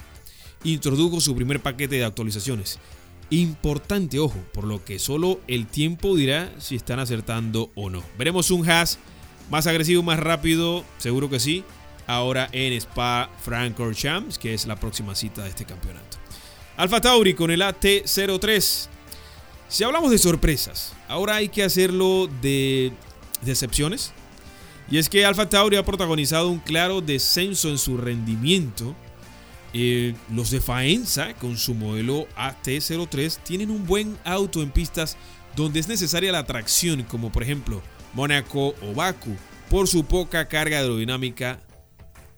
introdujo 0.64 1.20
su 1.20 1.36
primer 1.36 1.62
paquete 1.62 1.96
de 1.96 2.06
actualizaciones. 2.06 2.80
Importante, 3.30 4.20
ojo, 4.20 4.38
por 4.54 4.66
lo 4.66 4.84
que 4.86 5.00
solo 5.00 5.40
el 5.48 5.66
tiempo 5.66 6.16
dirá 6.16 6.52
si 6.60 6.76
están 6.76 7.00
acertando 7.00 7.72
o 7.76 7.90
no. 7.90 8.04
Veremos 8.18 8.52
un 8.52 8.70
Haas 8.70 9.00
más 9.50 9.68
agresivo, 9.68 10.04
más 10.04 10.20
rápido, 10.20 10.84
seguro 10.98 11.30
que 11.30 11.40
sí. 11.40 11.64
Ahora 12.08 12.50
en 12.52 12.74
Spa 12.74 13.32
Francorchamps, 13.44 14.38
que 14.38 14.54
es 14.54 14.68
la 14.68 14.76
próxima 14.76 15.16
cita 15.16 15.44
de 15.44 15.50
este 15.50 15.66
campeonato. 15.66 16.18
Alfa 16.78 17.02
Tauri 17.02 17.34
con 17.34 17.50
el 17.50 17.62
AT03. 17.62 18.88
Si 19.68 19.84
hablamos 19.84 20.12
de 20.12 20.20
sorpresas, 20.20 20.94
ahora 21.08 21.36
hay 21.36 21.50
que 21.50 21.64
hacerlo 21.64 22.30
de 22.42 22.92
decepciones. 23.42 24.14
Y 24.90 25.00
es 25.00 25.10
que 25.10 25.26
Alfa 25.26 25.50
Tauri 25.50 25.78
ha 25.78 25.86
protagonizado 25.86 26.50
un 26.50 26.60
claro 26.60 27.02
descenso 27.02 27.70
en 27.70 27.80
su 27.80 27.98
rendimiento. 27.98 28.96
Eh, 29.78 30.14
los 30.34 30.52
de 30.52 30.62
Faenza, 30.62 31.34
con 31.34 31.58
su 31.58 31.74
modelo 31.74 32.30
AT03, 32.38 33.40
tienen 33.44 33.70
un 33.70 33.86
buen 33.86 34.18
auto 34.24 34.64
en 34.64 34.72
pistas 34.72 35.18
donde 35.58 35.82
es 35.82 35.90
necesaria 35.90 36.32
la 36.32 36.46
tracción, 36.46 37.04
como 37.04 37.30
por 37.30 37.44
ejemplo 37.44 37.84
Mónaco 38.14 38.74
o 38.82 38.94
Baku, 38.96 39.36
por 39.70 39.90
su 39.90 40.06
poca 40.06 40.48
carga 40.48 40.78
aerodinámica, 40.78 41.60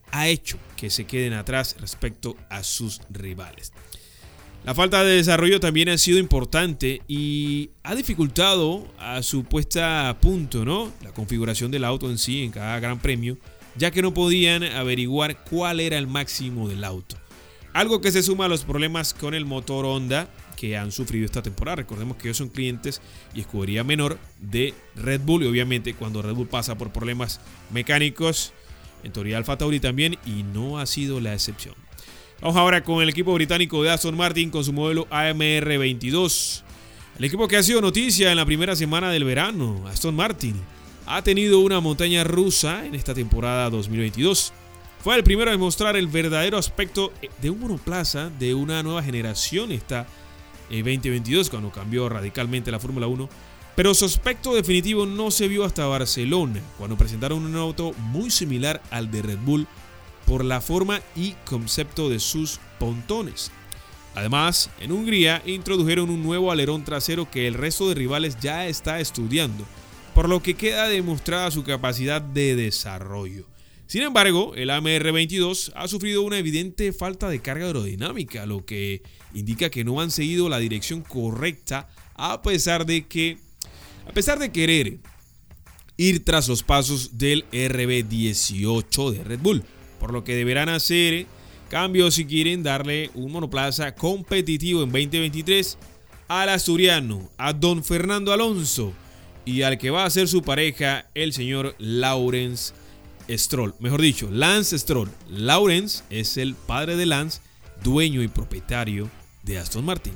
ha 0.10 0.28
hecho 0.28 0.58
que 0.76 0.90
se 0.90 1.06
queden 1.06 1.34
atrás 1.34 1.76
respecto 1.80 2.36
a 2.50 2.64
sus 2.64 3.02
rivales. 3.12 3.72
La 4.66 4.74
falta 4.74 5.04
de 5.04 5.18
desarrollo 5.18 5.60
también 5.60 5.90
ha 5.90 5.98
sido 6.00 6.18
importante 6.18 7.04
y 7.08 7.70
ha 7.84 7.94
dificultado 7.94 8.92
a 8.98 9.22
su 9.22 9.44
puesta 9.44 10.10
a 10.10 10.20
punto, 10.20 10.66
¿no? 10.66 10.92
La 11.04 11.14
configuración 11.14 11.70
del 11.70 11.84
auto 11.84 12.10
en 12.10 12.18
sí 12.18 12.44
en 12.44 12.50
cada 12.50 12.80
gran 12.80 12.98
premio, 12.98 13.38
ya 13.76 13.92
que 13.92 14.02
no 14.02 14.16
podían 14.16 14.64
averiguar 14.64 15.44
cuál 15.44 15.80
era 15.82 16.00
el 16.00 16.08
máximo 16.08 16.68
del 16.68 16.84
auto. 16.84 17.16
Algo 17.78 18.02
que 18.02 18.12
se 18.12 18.24
suma 18.24 18.46
a 18.46 18.48
los 18.48 18.64
problemas 18.64 19.14
con 19.14 19.36
el 19.36 19.46
motor 19.46 19.86
Honda 19.86 20.28
que 20.56 20.76
han 20.76 20.92
sufrido 20.92 21.26
esta 21.26 21.44
temporada. 21.44 21.76
Recordemos 21.76 22.18
que 22.18 22.28
ellos 22.28 22.38
son 22.38 22.50
clientes 22.50 23.04
y 23.36 23.42
escudería 23.42 23.84
menor 23.84 24.18
de 24.40 24.74
Red 24.96 25.22
Bull 25.22 25.44
y 25.44 25.46
obviamente 25.46 25.94
cuando 25.94 26.24
Red 26.24 26.34
Bull 26.34 26.48
pasa 26.48 26.76
por 26.76 26.90
problemas 26.90 27.40
mecánicos, 27.70 28.52
en 29.04 29.12
teoría 29.12 29.38
Alfa 29.38 29.60
Tauri 29.60 29.80
también 29.80 30.18
y 30.26 30.42
no 30.42 30.80
ha 30.80 30.88
sido 30.88 31.20
la 31.20 31.36
excepción. 31.36 31.76
Vamos 32.42 32.58
ahora 32.58 32.84
con 32.84 33.04
el 33.04 33.10
equipo 33.10 33.32
británico 33.36 33.84
de 33.84 33.92
Aston 33.92 34.18
Martin 34.18 34.50
con 34.50 34.64
su 34.64 34.74
modelo 34.74 35.06
AMR 35.12 35.78
22. 35.78 36.64
El 37.20 37.26
equipo 37.26 37.48
que 37.48 37.58
ha 37.58 37.64
sido 37.64 37.80
noticia 37.80 38.32
en 38.32 38.38
la 38.38 38.46
primera 38.48 38.76
semana 38.76 39.12
del 39.12 39.24
verano, 39.24 39.84
Aston 39.88 40.16
Martin, 40.16 40.56
ha 41.06 41.22
tenido 41.22 41.60
una 41.60 41.80
montaña 41.80 42.24
rusa 42.24 42.88
en 42.88 42.96
esta 42.96 43.14
temporada 43.14 43.70
2022. 43.70 44.52
El 45.16 45.24
primero 45.24 45.52
a 45.52 45.58
mostrar 45.58 45.96
el 45.96 46.06
verdadero 46.08 46.60
aspecto 46.60 47.12
de 47.42 47.50
un 47.50 47.60
monoplaza 47.60 48.30
de 48.30 48.54
una 48.54 48.84
nueva 48.84 49.02
generación 49.02 49.72
esta 49.72 50.06
2022 50.70 51.50
cuando 51.50 51.72
cambió 51.72 52.08
radicalmente 52.08 52.70
la 52.70 52.80
Fórmula 52.80 53.08
1. 53.08 53.28
Pero 53.76 53.96
su 53.96 54.06
aspecto 54.06 54.54
definitivo 54.54 55.08
no 55.08 55.32
se 55.32 55.48
vio 55.48 55.64
hasta 55.64 55.88
Barcelona, 55.88 56.62
cuando 56.78 56.98
presentaron 56.98 57.44
un 57.46 57.56
auto 57.56 57.94
muy 57.98 58.30
similar 58.30 58.80
al 58.92 59.10
de 59.10 59.24
Red 59.24 59.40
Bull 59.40 59.66
por 60.28 60.46
la 60.46 60.62
forma 60.62 61.02
y 61.16 61.32
concepto 61.46 62.10
de 62.10 62.20
sus 62.20 62.60
pontones. 62.78 63.52
Además, 64.14 64.70
en 64.80 64.92
Hungría 64.92 65.42
introdujeron 65.48 66.12
un 66.12 66.22
nuevo 66.22 66.52
alerón 66.52 66.84
trasero 66.84 67.32
que 67.32 67.48
el 67.48 67.56
resto 67.56 67.90
de 67.90 67.96
rivales 67.96 68.38
ya 68.40 68.68
está 68.68 69.00
estudiando, 69.00 69.66
por 70.14 70.30
lo 70.30 70.44
que 70.44 70.54
queda 70.54 70.88
demostrada 70.88 71.50
su 71.50 71.64
capacidad 71.64 72.22
de 72.22 72.56
desarrollo. 72.56 73.46
Sin 73.88 74.02
embargo, 74.02 74.54
el 74.56 74.70
AMR22 74.70 75.72
ha 75.74 75.88
sufrido 75.88 76.22
una 76.22 76.38
evidente 76.38 76.92
falta 76.92 77.30
de 77.30 77.40
carga 77.40 77.68
aerodinámica, 77.68 78.46
lo 78.46 78.66
que 78.66 79.02
indica 79.34 79.70
que 79.70 79.86
no 79.86 80.02
han 80.02 80.12
seguido 80.12 80.50
la 80.50 80.60
dirección 80.60 81.02
correcta 81.02 81.88
a 82.16 82.42
pesar 82.42 82.86
de 82.86 83.08
que 83.08 83.38
a 84.06 84.12
pesar 84.12 84.40
de 84.40 84.52
querer 84.52 84.98
ir 85.96 86.26
tras 86.26 86.48
los 86.48 86.64
pasos 86.64 87.18
del 87.18 87.46
RB18 87.52 89.12
de 89.12 89.24
Red 89.24 89.40
Bull, 89.40 89.64
por 90.00 90.12
lo 90.12 90.24
que 90.24 90.36
deberán 90.36 90.70
hacer 90.70 91.26
cambios 91.70 92.16
si 92.16 92.26
quieren 92.26 92.64
darle 92.64 93.10
un 93.14 93.32
monoplaza 93.32 93.96
competitivo 93.96 94.84
en 94.84 94.92
2023 94.92 95.78
al 96.28 96.50
asturiano, 96.50 97.30
a 97.38 97.54
don 97.54 97.84
Fernando 97.84 98.34
Alonso 98.34 98.94
y 99.46 99.62
al 99.62 99.78
que 99.78 99.92
va 99.92 100.04
a 100.04 100.10
ser 100.10 100.28
su 100.28 100.42
pareja, 100.42 101.10
el 101.14 101.32
señor 101.32 101.76
Lawrence 101.80 102.74
Stroll, 103.30 103.74
mejor 103.80 104.02
dicho, 104.02 104.30
Lance 104.32 104.78
Stroll. 104.78 105.10
Lawrence 105.30 106.04
es 106.10 106.38
el 106.38 106.56
padre 106.56 106.96
de 106.96 107.06
Lance, 107.06 107.42
dueño 107.84 108.22
y 108.22 108.28
propietario 108.28 109.10
de 109.44 109.58
Aston 109.58 109.86
Martin. 109.86 110.14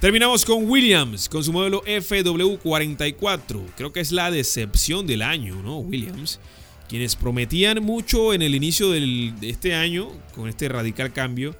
Terminamos 0.00 0.44
con 0.44 0.68
Williams, 0.68 1.28
con 1.28 1.42
su 1.42 1.52
modelo 1.52 1.82
FW44. 1.84 3.62
Creo 3.76 3.92
que 3.92 4.00
es 4.00 4.12
la 4.12 4.30
decepción 4.30 5.06
del 5.06 5.22
año, 5.22 5.62
¿no? 5.62 5.78
Williams, 5.78 6.38
quienes 6.86 7.16
prometían 7.16 7.82
mucho 7.82 8.34
en 8.34 8.42
el 8.42 8.54
inicio 8.54 8.90
de 8.90 9.32
este 9.42 9.74
año, 9.74 10.10
con 10.34 10.48
este 10.48 10.68
radical 10.68 11.12
cambio. 11.12 11.56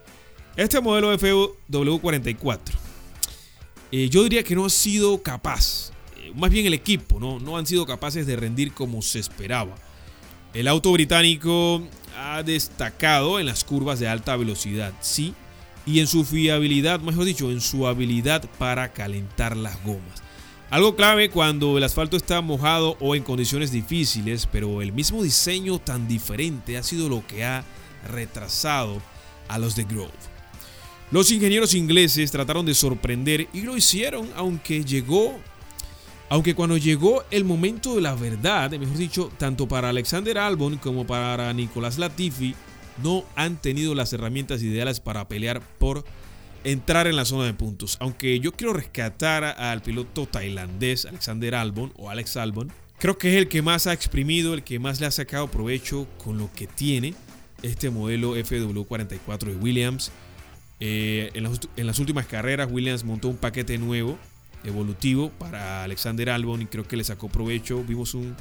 Este 0.57 0.81
modelo 0.81 1.17
FW44, 1.19 2.61
eh, 3.93 4.09
yo 4.09 4.23
diría 4.23 4.43
que 4.43 4.55
no 4.55 4.65
ha 4.67 4.71
sido 4.71 5.23
capaz, 5.23 5.93
eh, 6.17 6.33
más 6.35 6.51
bien 6.51 6.67
el 6.67 6.75
equipo, 6.75 7.21
¿no? 7.21 7.39
no 7.39 7.57
han 7.57 7.67
sido 7.67 7.85
capaces 7.87 8.27
de 8.27 8.37
rendir 8.37 8.73
como 8.73 9.03
se 9.03 9.19
esperaba. 9.19 9.75
El 10.57 10.69
auto 10.69 10.91
británico 10.91 11.83
ha 12.17 12.43
destacado 12.43 13.39
en 13.39 13.45
las 13.45 13.63
curvas 13.63 14.01
de 14.01 14.09
alta 14.09 14.37
velocidad, 14.37 14.95
sí, 15.03 15.35
y 15.85 16.01
en 16.01 16.07
su 16.07 16.25
fiabilidad, 16.25 16.99
mejor 17.01 17.27
dicho, 17.27 17.51
en 17.51 17.61
su 17.61 17.87
habilidad 17.87 18.43
para 18.59 18.95
calentar 18.95 19.55
las 19.55 19.85
gomas. 19.85 20.23
Algo 20.71 20.97
clave 20.97 21.29
cuando 21.29 21.77
el 21.77 21.85
asfalto 21.85 22.17
está 22.17 22.41
mojado 22.41 22.97
o 23.01 23.15
en 23.15 23.23
condiciones 23.23 23.71
difíciles, 23.71 24.49
pero 24.51 24.81
el 24.81 24.95
mismo 24.95 25.23
diseño 25.23 25.79
tan 25.79 26.09
diferente 26.09 26.79
ha 26.79 26.83
sido 26.83 27.11
lo 27.11 27.23
que 27.27 27.45
ha 27.45 27.63
retrasado 28.09 29.03
a 29.49 29.59
los 29.59 29.77
de 29.77 29.85
Grove. 29.85 30.09
Los 31.11 31.31
ingenieros 31.33 31.75
ingleses 31.75 32.33
trataron 32.33 32.65
de 32.65 32.73
sorprender 32.73 33.47
y 33.53 33.61
lo 33.61 33.77
hicieron, 33.77 34.31
aunque 34.35 34.87
llegó 34.87 35.39
aunque 36.29 36.55
cuando 36.55 36.77
llegó 36.77 37.25
el 37.31 37.45
momento 37.45 37.95
de 37.95 38.01
la 38.01 38.15
verdad, 38.15 38.71
mejor 38.73 38.97
dicho, 38.97 39.31
tanto 39.39 39.69
para 39.69 39.91
Alexander 39.91 40.39
Albon 40.39 40.77
como 40.79 41.07
para 41.07 41.53
Nicolás 41.53 41.99
Latifi, 41.99 42.55
no 43.03 43.25
han 43.37 43.61
tenido 43.61 43.95
las 43.95 44.13
herramientas 44.13 44.63
ideales 44.63 44.99
para 44.99 45.29
pelear 45.29 45.61
por 45.79 46.05
entrar 46.65 47.07
en 47.07 47.15
la 47.15 47.25
zona 47.25 47.45
de 47.45 47.55
puntos. 47.55 47.97
Aunque 48.01 48.41
yo 48.41 48.53
quiero 48.53 48.73
rescatar 48.73 49.45
al 49.45 49.83
piloto 49.83 50.27
tailandés 50.27 51.07
Alexander 51.07 51.55
Albon 51.55 51.93
o 51.97 52.11
Alex 52.11 52.37
Albon, 52.37 52.73
creo 52.99 53.19
que 53.19 53.31
es 53.31 53.37
el 53.37 53.49
que 53.49 53.63
más 53.63 53.87
ha 53.87 53.93
exprimido, 53.93 54.53
el 54.53 54.65
que 54.65 54.81
más 54.81 55.01
le 55.01 55.07
ha 55.07 55.13
sacado 55.13 55.49
provecho 55.49 56.09
con 56.25 56.39
lo 56.39 56.51
que 56.53 56.67
tiene 56.67 57.15
este 57.63 57.89
modelo 57.91 58.37
FW44 58.37 59.45
de 59.45 59.57
Williams. 59.57 60.11
Eh, 60.81 61.31
en 61.35 61.87
las 61.87 61.99
últimas 62.01 62.27
carreras 62.27 62.69
Williams 62.71 63.05
montó 63.05 63.29
un 63.29 63.37
paquete 63.37 63.79
nuevo 63.79 64.19
evolutivo 64.67 65.31
para 65.31 65.85
Alexander 65.85 66.31
Albon 66.31 66.63
y 66.63 66.67
creo 66.67 66.87
que 66.87 66.97
le 66.97 67.05
sacó 67.05 67.29
provecho. 67.29 67.83
Vimos 67.85 68.15
un 68.15 68.37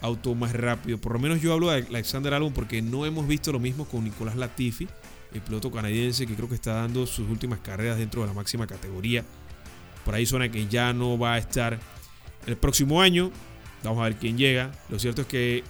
auto 0.00 0.34
más 0.34 0.52
rápido. 0.52 0.98
Por 0.98 1.12
lo 1.12 1.18
menos 1.18 1.40
yo 1.40 1.52
hablo 1.52 1.70
de 1.70 1.86
Alexander 1.88 2.34
Albon 2.34 2.52
porque 2.52 2.82
no 2.82 3.06
hemos 3.06 3.26
visto 3.26 3.52
lo 3.52 3.58
mismo 3.58 3.86
con 3.86 4.04
Nicolás 4.04 4.36
Latifi, 4.36 4.88
el 5.32 5.40
piloto 5.40 5.70
canadiense 5.70 6.26
que 6.26 6.34
creo 6.34 6.48
que 6.48 6.54
está 6.54 6.74
dando 6.74 7.06
sus 7.06 7.28
últimas 7.28 7.60
carreras 7.60 7.98
dentro 7.98 8.22
de 8.22 8.28
la 8.28 8.34
máxima 8.34 8.66
categoría. 8.66 9.24
Por 10.04 10.14
ahí 10.14 10.26
suena 10.26 10.50
que 10.50 10.66
ya 10.66 10.92
no 10.92 11.18
va 11.18 11.34
a 11.34 11.38
estar 11.38 11.78
el 12.46 12.56
próximo 12.56 13.00
año. 13.00 13.30
Vamos 13.84 14.00
a 14.00 14.04
ver 14.04 14.16
quién 14.16 14.38
llega. 14.38 14.72
Lo 14.88 14.98
cierto 14.98 15.22
es 15.22 15.28
que 15.28 15.64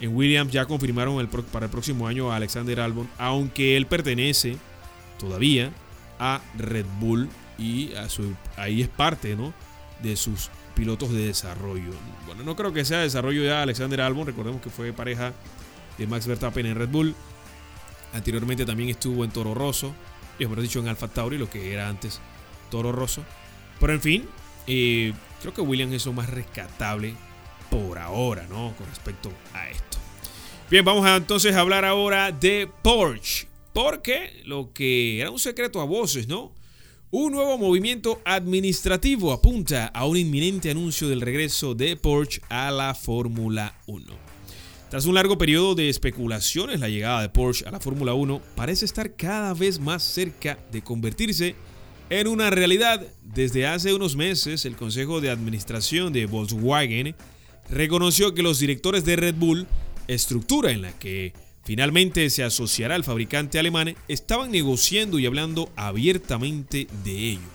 en 0.00 0.14
Williams 0.14 0.52
ya 0.52 0.66
confirmaron 0.66 1.26
para 1.52 1.66
el 1.66 1.72
próximo 1.72 2.06
año 2.06 2.30
a 2.30 2.36
Alexander 2.36 2.80
Albon, 2.80 3.08
aunque 3.18 3.76
él 3.76 3.86
pertenece 3.86 4.56
todavía 5.18 5.72
a 6.18 6.40
Red 6.56 6.86
Bull 7.00 7.28
y 7.58 7.92
ahí 8.56 8.82
es 8.82 8.88
parte 8.88 9.36
¿no? 9.36 9.52
de 10.02 10.16
sus 10.16 10.50
pilotos 10.74 11.12
de 11.12 11.26
desarrollo. 11.26 11.90
Bueno, 12.26 12.44
no 12.44 12.54
creo 12.54 12.72
que 12.72 12.84
sea 12.84 13.00
desarrollo 13.00 13.42
ya 13.42 13.62
Alexander 13.62 14.00
Albon, 14.00 14.26
recordemos 14.26 14.62
que 14.62 14.70
fue 14.70 14.92
pareja 14.92 15.32
de 15.98 16.06
Max 16.06 16.26
Verstappen 16.26 16.66
en 16.66 16.76
Red 16.76 16.88
Bull. 16.88 17.14
Anteriormente 18.12 18.64
también 18.64 18.88
estuvo 18.88 19.24
en 19.24 19.30
Toro 19.30 19.54
Rosso, 19.54 19.92
y 20.38 20.44
hemos 20.44 20.60
dicho 20.62 20.78
en 20.78 20.88
Alfa 20.88 21.08
Tauri, 21.08 21.36
lo 21.36 21.50
que 21.50 21.72
era 21.72 21.88
antes 21.88 22.20
Toro 22.70 22.92
Rosso. 22.92 23.24
Pero 23.80 23.92
en 23.92 24.00
fin, 24.00 24.28
eh, 24.66 25.12
creo 25.40 25.52
que 25.52 25.60
Williams 25.60 25.94
es 25.94 26.06
lo 26.06 26.12
más 26.12 26.30
rescatable 26.30 27.14
por 27.70 27.98
ahora, 27.98 28.46
¿no? 28.48 28.74
Con 28.76 28.86
respecto 28.86 29.32
a 29.52 29.68
esto. 29.68 29.98
Bien, 30.70 30.84
vamos 30.84 31.04
a 31.06 31.16
entonces 31.16 31.56
hablar 31.56 31.86
ahora 31.86 32.30
de 32.30 32.70
Porsche 32.82 33.48
Porque 33.72 34.42
lo 34.44 34.72
que 34.74 35.18
era 35.18 35.30
un 35.30 35.38
secreto 35.38 35.80
a 35.80 35.84
voces, 35.84 36.28
¿no? 36.28 36.52
Un 37.10 37.32
nuevo 37.32 37.56
movimiento 37.56 38.20
administrativo 38.22 39.32
apunta 39.32 39.86
a 39.86 40.04
un 40.04 40.18
inminente 40.18 40.70
anuncio 40.70 41.08
del 41.08 41.22
regreso 41.22 41.74
de 41.74 41.96
Porsche 41.96 42.42
a 42.50 42.70
la 42.70 42.94
Fórmula 42.94 43.74
1. 43.86 44.04
Tras 44.90 45.06
un 45.06 45.14
largo 45.14 45.38
periodo 45.38 45.74
de 45.74 45.88
especulaciones, 45.88 46.80
la 46.80 46.90
llegada 46.90 47.22
de 47.22 47.30
Porsche 47.30 47.66
a 47.66 47.70
la 47.70 47.80
Fórmula 47.80 48.12
1 48.12 48.42
parece 48.54 48.84
estar 48.84 49.16
cada 49.16 49.54
vez 49.54 49.80
más 49.80 50.02
cerca 50.02 50.58
de 50.70 50.82
convertirse 50.82 51.54
en 52.10 52.28
una 52.28 52.50
realidad. 52.50 53.06
Desde 53.22 53.66
hace 53.66 53.94
unos 53.94 54.14
meses, 54.14 54.66
el 54.66 54.76
Consejo 54.76 55.22
de 55.22 55.30
Administración 55.30 56.12
de 56.12 56.26
Volkswagen 56.26 57.14
reconoció 57.70 58.34
que 58.34 58.42
los 58.42 58.58
directores 58.58 59.06
de 59.06 59.16
Red 59.16 59.36
Bull, 59.36 59.66
estructura 60.08 60.72
en 60.72 60.82
la 60.82 60.92
que 60.98 61.32
Finalmente 61.68 62.30
se 62.30 62.42
asociará 62.42 62.94
al 62.94 63.04
fabricante 63.04 63.58
alemán, 63.58 63.94
estaban 64.08 64.50
negociando 64.50 65.18
y 65.18 65.26
hablando 65.26 65.70
abiertamente 65.76 66.86
de 67.04 67.32
ello. 67.32 67.48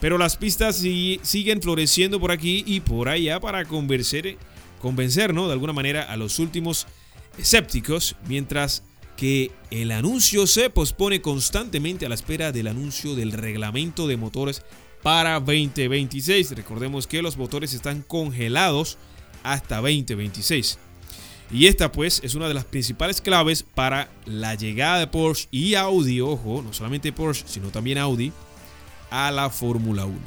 Pero 0.00 0.16
las 0.16 0.38
pistas 0.38 0.76
siguen 0.76 1.60
floreciendo 1.60 2.18
por 2.18 2.32
aquí 2.32 2.64
y 2.66 2.80
por 2.80 3.10
allá 3.10 3.38
para 3.38 3.66
convencer, 3.66 4.38
convencer 4.80 5.34
de 5.34 5.52
alguna 5.52 5.74
manera 5.74 6.04
a 6.04 6.16
los 6.16 6.38
últimos 6.38 6.86
escépticos, 7.36 8.16
mientras 8.26 8.82
que 9.18 9.50
el 9.70 9.92
anuncio 9.92 10.46
se 10.46 10.70
pospone 10.70 11.20
constantemente 11.20 12.06
a 12.06 12.08
la 12.08 12.14
espera 12.14 12.52
del 12.52 12.68
anuncio 12.68 13.14
del 13.14 13.32
reglamento 13.32 14.08
de 14.08 14.16
motores 14.16 14.62
para 15.02 15.38
2026. 15.40 16.52
Recordemos 16.52 17.06
que 17.06 17.20
los 17.20 17.36
motores 17.36 17.74
están 17.74 18.00
congelados 18.00 18.96
hasta 19.42 19.76
2026. 19.76 20.78
Y 21.50 21.66
esta 21.66 21.92
pues 21.92 22.20
es 22.24 22.34
una 22.34 22.48
de 22.48 22.54
las 22.54 22.64
principales 22.64 23.20
claves 23.20 23.62
para 23.62 24.10
la 24.24 24.54
llegada 24.54 24.98
de 24.98 25.06
Porsche 25.06 25.48
y 25.50 25.74
Audi, 25.74 26.20
ojo, 26.20 26.62
no 26.62 26.72
solamente 26.72 27.12
Porsche, 27.12 27.44
sino 27.46 27.68
también 27.68 27.98
Audi, 27.98 28.32
a 29.10 29.30
la 29.30 29.50
Fórmula 29.50 30.06
1. 30.06 30.18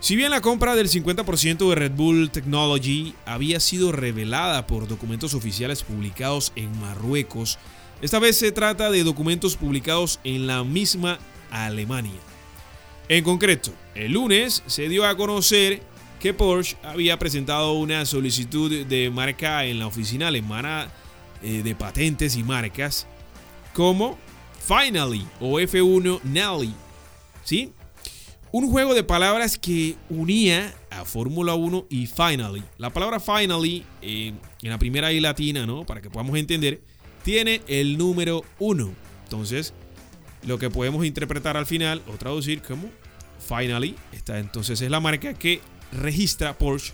Si 0.00 0.16
bien 0.16 0.30
la 0.30 0.40
compra 0.40 0.76
del 0.76 0.88
50% 0.88 1.68
de 1.68 1.74
Red 1.74 1.92
Bull 1.92 2.30
Technology 2.30 3.14
había 3.26 3.60
sido 3.60 3.92
revelada 3.92 4.66
por 4.66 4.88
documentos 4.88 5.34
oficiales 5.34 5.82
publicados 5.82 6.52
en 6.56 6.80
Marruecos, 6.80 7.58
esta 8.00 8.18
vez 8.18 8.38
se 8.38 8.50
trata 8.50 8.90
de 8.90 9.04
documentos 9.04 9.58
publicados 9.58 10.18
en 10.24 10.46
la 10.46 10.64
misma 10.64 11.18
Alemania. 11.50 12.18
En 13.10 13.24
concreto, 13.24 13.72
el 13.94 14.12
lunes 14.12 14.62
se 14.66 14.88
dio 14.88 15.04
a 15.04 15.16
conocer 15.18 15.82
que 16.20 16.34
Porsche 16.34 16.76
había 16.82 17.18
presentado 17.18 17.72
una 17.72 18.04
solicitud 18.04 18.84
de 18.84 19.10
marca 19.10 19.64
en 19.64 19.78
la 19.78 19.86
oficina 19.86 20.28
alemana 20.28 20.88
eh, 21.42 21.62
de 21.62 21.74
patentes 21.74 22.36
y 22.36 22.44
marcas 22.44 23.06
como 23.72 24.18
Finally 24.60 25.26
o 25.40 25.58
F1 25.58 26.20
Nelly. 26.22 26.74
¿Sí? 27.42 27.72
Un 28.52 28.70
juego 28.70 28.92
de 28.94 29.02
palabras 29.02 29.56
que 29.56 29.96
unía 30.10 30.74
a 30.90 31.06
Fórmula 31.06 31.54
1 31.54 31.86
y 31.88 32.06
Finally. 32.06 32.62
La 32.76 32.92
palabra 32.92 33.18
Finally, 33.18 33.84
en 34.02 34.38
la 34.62 34.78
primera 34.78 35.12
I 35.12 35.20
latina, 35.20 35.66
¿no? 35.66 35.86
Para 35.86 36.02
que 36.02 36.10
podamos 36.10 36.36
entender, 36.36 36.82
tiene 37.24 37.62
el 37.66 37.96
número 37.96 38.44
1. 38.58 38.90
Entonces, 39.24 39.72
lo 40.46 40.58
que 40.58 40.68
podemos 40.68 41.06
interpretar 41.06 41.56
al 41.56 41.64
final 41.64 42.02
o 42.12 42.16
traducir 42.16 42.60
como 42.60 42.90
Finally, 43.38 43.94
esta 44.12 44.38
entonces 44.38 44.80
es 44.80 44.90
la 44.90 45.00
marca 45.00 45.32
que 45.32 45.60
registra 45.92 46.58
Porsche 46.58 46.92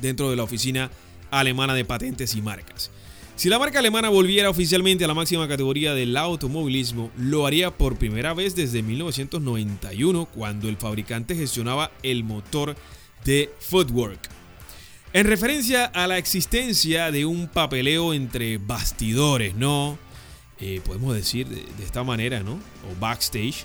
dentro 0.00 0.30
de 0.30 0.36
la 0.36 0.44
oficina 0.44 0.90
alemana 1.30 1.74
de 1.74 1.84
patentes 1.84 2.34
y 2.34 2.42
marcas. 2.42 2.90
Si 3.36 3.48
la 3.48 3.60
marca 3.60 3.78
alemana 3.78 4.08
volviera 4.08 4.50
oficialmente 4.50 5.04
a 5.04 5.06
la 5.06 5.14
máxima 5.14 5.46
categoría 5.46 5.94
del 5.94 6.16
automovilismo, 6.16 7.12
lo 7.16 7.46
haría 7.46 7.70
por 7.70 7.96
primera 7.96 8.34
vez 8.34 8.56
desde 8.56 8.82
1991, 8.82 10.26
cuando 10.26 10.68
el 10.68 10.76
fabricante 10.76 11.36
gestionaba 11.36 11.92
el 12.02 12.24
motor 12.24 12.74
de 13.24 13.50
Footwork. 13.60 14.28
En 15.12 15.26
referencia 15.26 15.84
a 15.84 16.08
la 16.08 16.18
existencia 16.18 17.12
de 17.12 17.26
un 17.26 17.46
papeleo 17.46 18.12
entre 18.12 18.58
bastidores, 18.58 19.54
¿no? 19.54 19.98
Eh, 20.58 20.80
podemos 20.84 21.14
decir 21.14 21.46
de, 21.46 21.64
de, 21.76 21.84
esta 21.84 22.02
manera, 22.02 22.40
¿no? 22.40 22.54
O 22.54 23.00
backstage. 23.00 23.64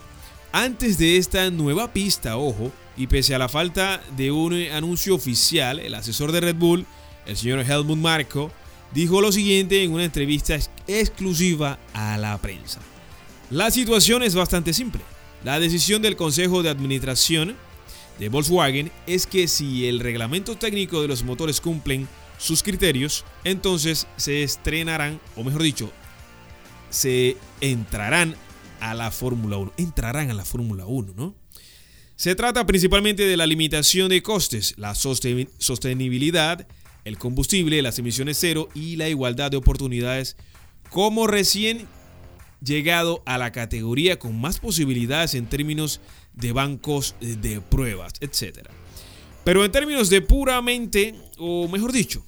Antes 0.55 0.99
de 0.99 1.17
esta 1.17 1.49
nueva 1.49 1.93
pista, 1.93 2.37
ojo, 2.37 2.71
y 2.95 3.07
pese 3.07 3.33
a 3.33 3.39
la 3.39 3.49
falta 3.49 4.03
de 4.15 4.29
un 4.29 4.53
anuncio 4.53 5.15
oficial, 5.15 5.79
el 5.79 5.95
asesor 5.95 6.31
de 6.31 6.41
Red 6.41 6.57
Bull, 6.57 6.85
el 7.25 7.35
señor 7.35 7.61
Helmut 7.61 7.97
Marko, 7.97 8.51
dijo 8.93 9.19
lo 9.19 9.31
siguiente 9.31 9.83
en 9.83 9.91
una 9.91 10.03
entrevista 10.03 10.55
exclusiva 10.85 11.79
a 11.95 12.19
la 12.19 12.37
prensa. 12.37 12.81
La 13.49 13.71
situación 13.71 14.21
es 14.21 14.35
bastante 14.35 14.73
simple. 14.73 15.01
La 15.43 15.59
decisión 15.59 16.03
del 16.03 16.15
Consejo 16.15 16.61
de 16.61 16.69
Administración 16.69 17.55
de 18.19 18.29
Volkswagen 18.29 18.91
es 19.07 19.25
que 19.25 19.47
si 19.47 19.87
el 19.87 20.01
reglamento 20.01 20.55
técnico 20.55 21.01
de 21.01 21.07
los 21.07 21.23
motores 21.23 21.61
cumplen 21.61 22.07
sus 22.37 22.61
criterios, 22.61 23.25
entonces 23.43 24.05
se 24.17 24.43
estrenarán, 24.43 25.19
o 25.35 25.43
mejor 25.43 25.63
dicho, 25.63 25.91
se 26.91 27.37
entrarán 27.59 28.35
a 28.83 28.93
la 28.93 29.11
Fórmula 29.11 29.57
1. 29.57 29.73
Entrarán 29.77 30.29
a 30.29 30.33
la 30.33 30.45
Fórmula 30.45 30.85
1, 30.85 31.13
¿no? 31.15 31.35
Se 32.15 32.35
trata 32.35 32.65
principalmente 32.65 33.25
de 33.25 33.37
la 33.37 33.47
limitación 33.47 34.09
de 34.09 34.21
costes, 34.21 34.75
la 34.77 34.93
sostenibilidad, 34.93 36.67
el 37.05 37.17
combustible, 37.17 37.81
las 37.81 37.97
emisiones 37.97 38.37
cero 38.39 38.69
y 38.75 38.97
la 38.97 39.09
igualdad 39.09 39.51
de 39.51 39.57
oportunidades 39.57 40.37
como 40.89 41.27
recién 41.27 41.87
llegado 42.63 43.23
a 43.25 43.37
la 43.37 43.51
categoría 43.51 44.19
con 44.19 44.39
más 44.39 44.59
posibilidades 44.59 45.33
en 45.33 45.47
términos 45.47 46.01
de 46.33 46.51
bancos 46.51 47.15
de 47.19 47.61
pruebas, 47.61 48.13
etc. 48.21 48.69
Pero 49.43 49.65
en 49.65 49.71
términos 49.71 50.09
de 50.09 50.21
puramente, 50.21 51.15
o 51.37 51.67
mejor 51.67 51.91
dicho, 51.91 52.23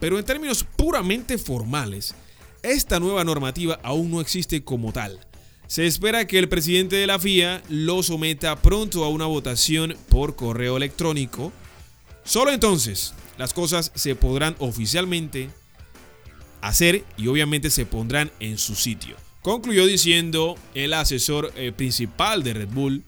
pero 0.00 0.18
en 0.18 0.24
términos 0.24 0.64
puramente 0.64 1.38
formales, 1.38 2.14
esta 2.62 3.00
nueva 3.00 3.24
normativa 3.24 3.80
aún 3.82 4.10
no 4.10 4.20
existe 4.20 4.62
como 4.62 4.92
tal. 4.92 5.18
Se 5.72 5.86
espera 5.86 6.26
que 6.26 6.38
el 6.38 6.50
presidente 6.50 6.96
de 6.96 7.06
la 7.06 7.18
FIA 7.18 7.62
lo 7.70 8.02
someta 8.02 8.60
pronto 8.60 9.04
a 9.04 9.08
una 9.08 9.24
votación 9.24 9.96
por 10.10 10.36
correo 10.36 10.76
electrónico. 10.76 11.50
Solo 12.24 12.50
entonces 12.50 13.14
las 13.38 13.54
cosas 13.54 13.90
se 13.94 14.14
podrán 14.14 14.54
oficialmente 14.58 15.48
hacer 16.60 17.04
y 17.16 17.28
obviamente 17.28 17.70
se 17.70 17.86
pondrán 17.86 18.30
en 18.38 18.58
su 18.58 18.74
sitio. 18.74 19.16
Concluyó 19.40 19.86
diciendo 19.86 20.56
el 20.74 20.92
asesor 20.92 21.50
eh, 21.56 21.72
principal 21.72 22.42
de 22.42 22.52
Red 22.52 22.68
Bull, 22.68 23.02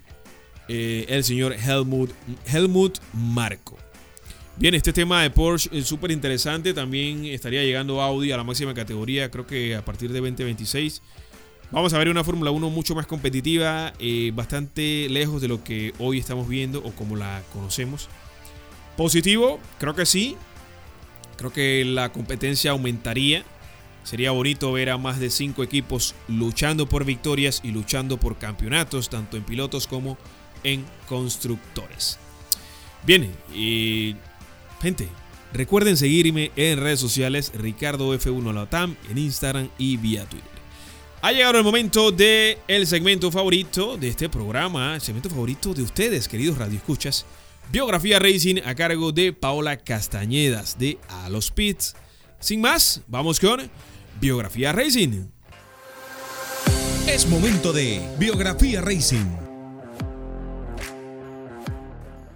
eh, 0.69 1.05
el 1.11 1.23
señor 1.23 1.53
Helmut, 1.53 2.13
Helmut 2.47 2.97
Marco. 3.13 3.77
Bien, 4.57 4.75
este 4.75 4.95
tema 4.95 5.23
de 5.23 5.29
Porsche 5.29 5.69
es 5.71 5.87
súper 5.87 6.13
interesante. 6.13 6.73
También 6.73 7.27
estaría 7.27 7.63
llegando 7.63 8.01
Audi 8.01 8.33
a 8.33 8.39
la 8.39 8.45
máxima 8.45 8.73
categoría, 8.73 9.31
creo 9.31 9.47
que 9.47 9.75
a 9.75 9.85
partir 9.85 10.11
de 10.13 10.21
2026. 10.21 11.03
Vamos 11.75 11.93
a 11.93 11.99
ver 11.99 12.09
una 12.09 12.23
Fórmula 12.23 12.53
1 12.53 12.71
mucho 12.71 12.95
más 12.95 13.05
competitiva, 13.05 13.93
eh, 13.99 14.31
bastante 14.33 15.09
lejos 15.09 15.43
de 15.43 15.49
lo 15.49 15.65
que 15.65 15.93
hoy 15.99 16.21
estamos 16.21 16.47
viendo 16.49 16.79
o 16.79 16.93
como 16.93 17.17
la 17.17 17.43
conocemos. 17.53 18.09
Positivo, 18.97 19.59
creo 19.81 19.93
que 19.93 20.07
sí. 20.07 20.37
Creo 21.37 21.53
que 21.53 21.85
la 21.85 22.13
competencia 22.13 22.71
aumentaría. 22.71 23.43
Sería 24.05 24.31
bonito 24.31 24.71
ver 24.71 24.89
a 24.89 24.99
más 24.99 25.19
de 25.19 25.31
cinco 25.31 25.65
equipos 25.65 26.15
luchando 26.29 26.89
por 26.89 27.05
victorias 27.05 27.61
y 27.65 27.73
luchando 27.73 28.19
por 28.19 28.37
campeonatos, 28.37 29.09
tanto 29.09 29.37
en 29.37 29.43
pilotos 29.43 29.89
como 29.89 30.17
en 30.63 30.85
constructores. 31.09 32.21
Bien, 33.05 33.35
y 33.53 34.15
gente, 34.81 35.09
recuerden 35.53 35.97
seguirme 35.97 36.53
en 36.55 36.79
redes 36.79 37.01
sociales 37.01 37.51
Ricardo 37.53 38.15
F1 38.15 38.55
Latam 38.55 38.95
en 39.11 39.19
Instagram 39.19 39.71
y 39.77 39.97
vía 39.97 40.25
Twitter. 40.27 40.54
Ha 41.25 41.33
llegado 41.33 41.57
el 41.57 41.65
momento 41.65 42.13
de 42.13 42.59
el 42.69 42.87
segmento 42.87 43.33
favorito 43.33 43.97
de 43.97 44.09
este 44.09 44.29
programa, 44.29 44.97
el 44.97 45.01
segmento 45.01 45.31
favorito 45.31 45.73
de 45.73 45.81
ustedes, 45.81 46.29
queridos 46.29 46.59
radioescuchas. 46.59 47.25
Biografía 47.73 48.19
Racing 48.19 48.57
a 48.63 48.75
cargo 48.75 49.11
de 49.11 49.33
Paola 49.33 49.79
Castañedas 49.79 50.79
de 50.79 50.99
A 51.09 51.31
los 51.31 51.51
Pits. 51.51 51.97
Sin 52.41 52.61
más, 52.61 53.01
vamos 53.07 53.41
con 53.41 53.71
Biografía 54.21 54.73
Racing. 54.73 55.29
Es 57.07 57.27
momento 57.27 57.73
de 57.73 58.07
Biografía 58.19 58.83
Racing. 58.83 59.25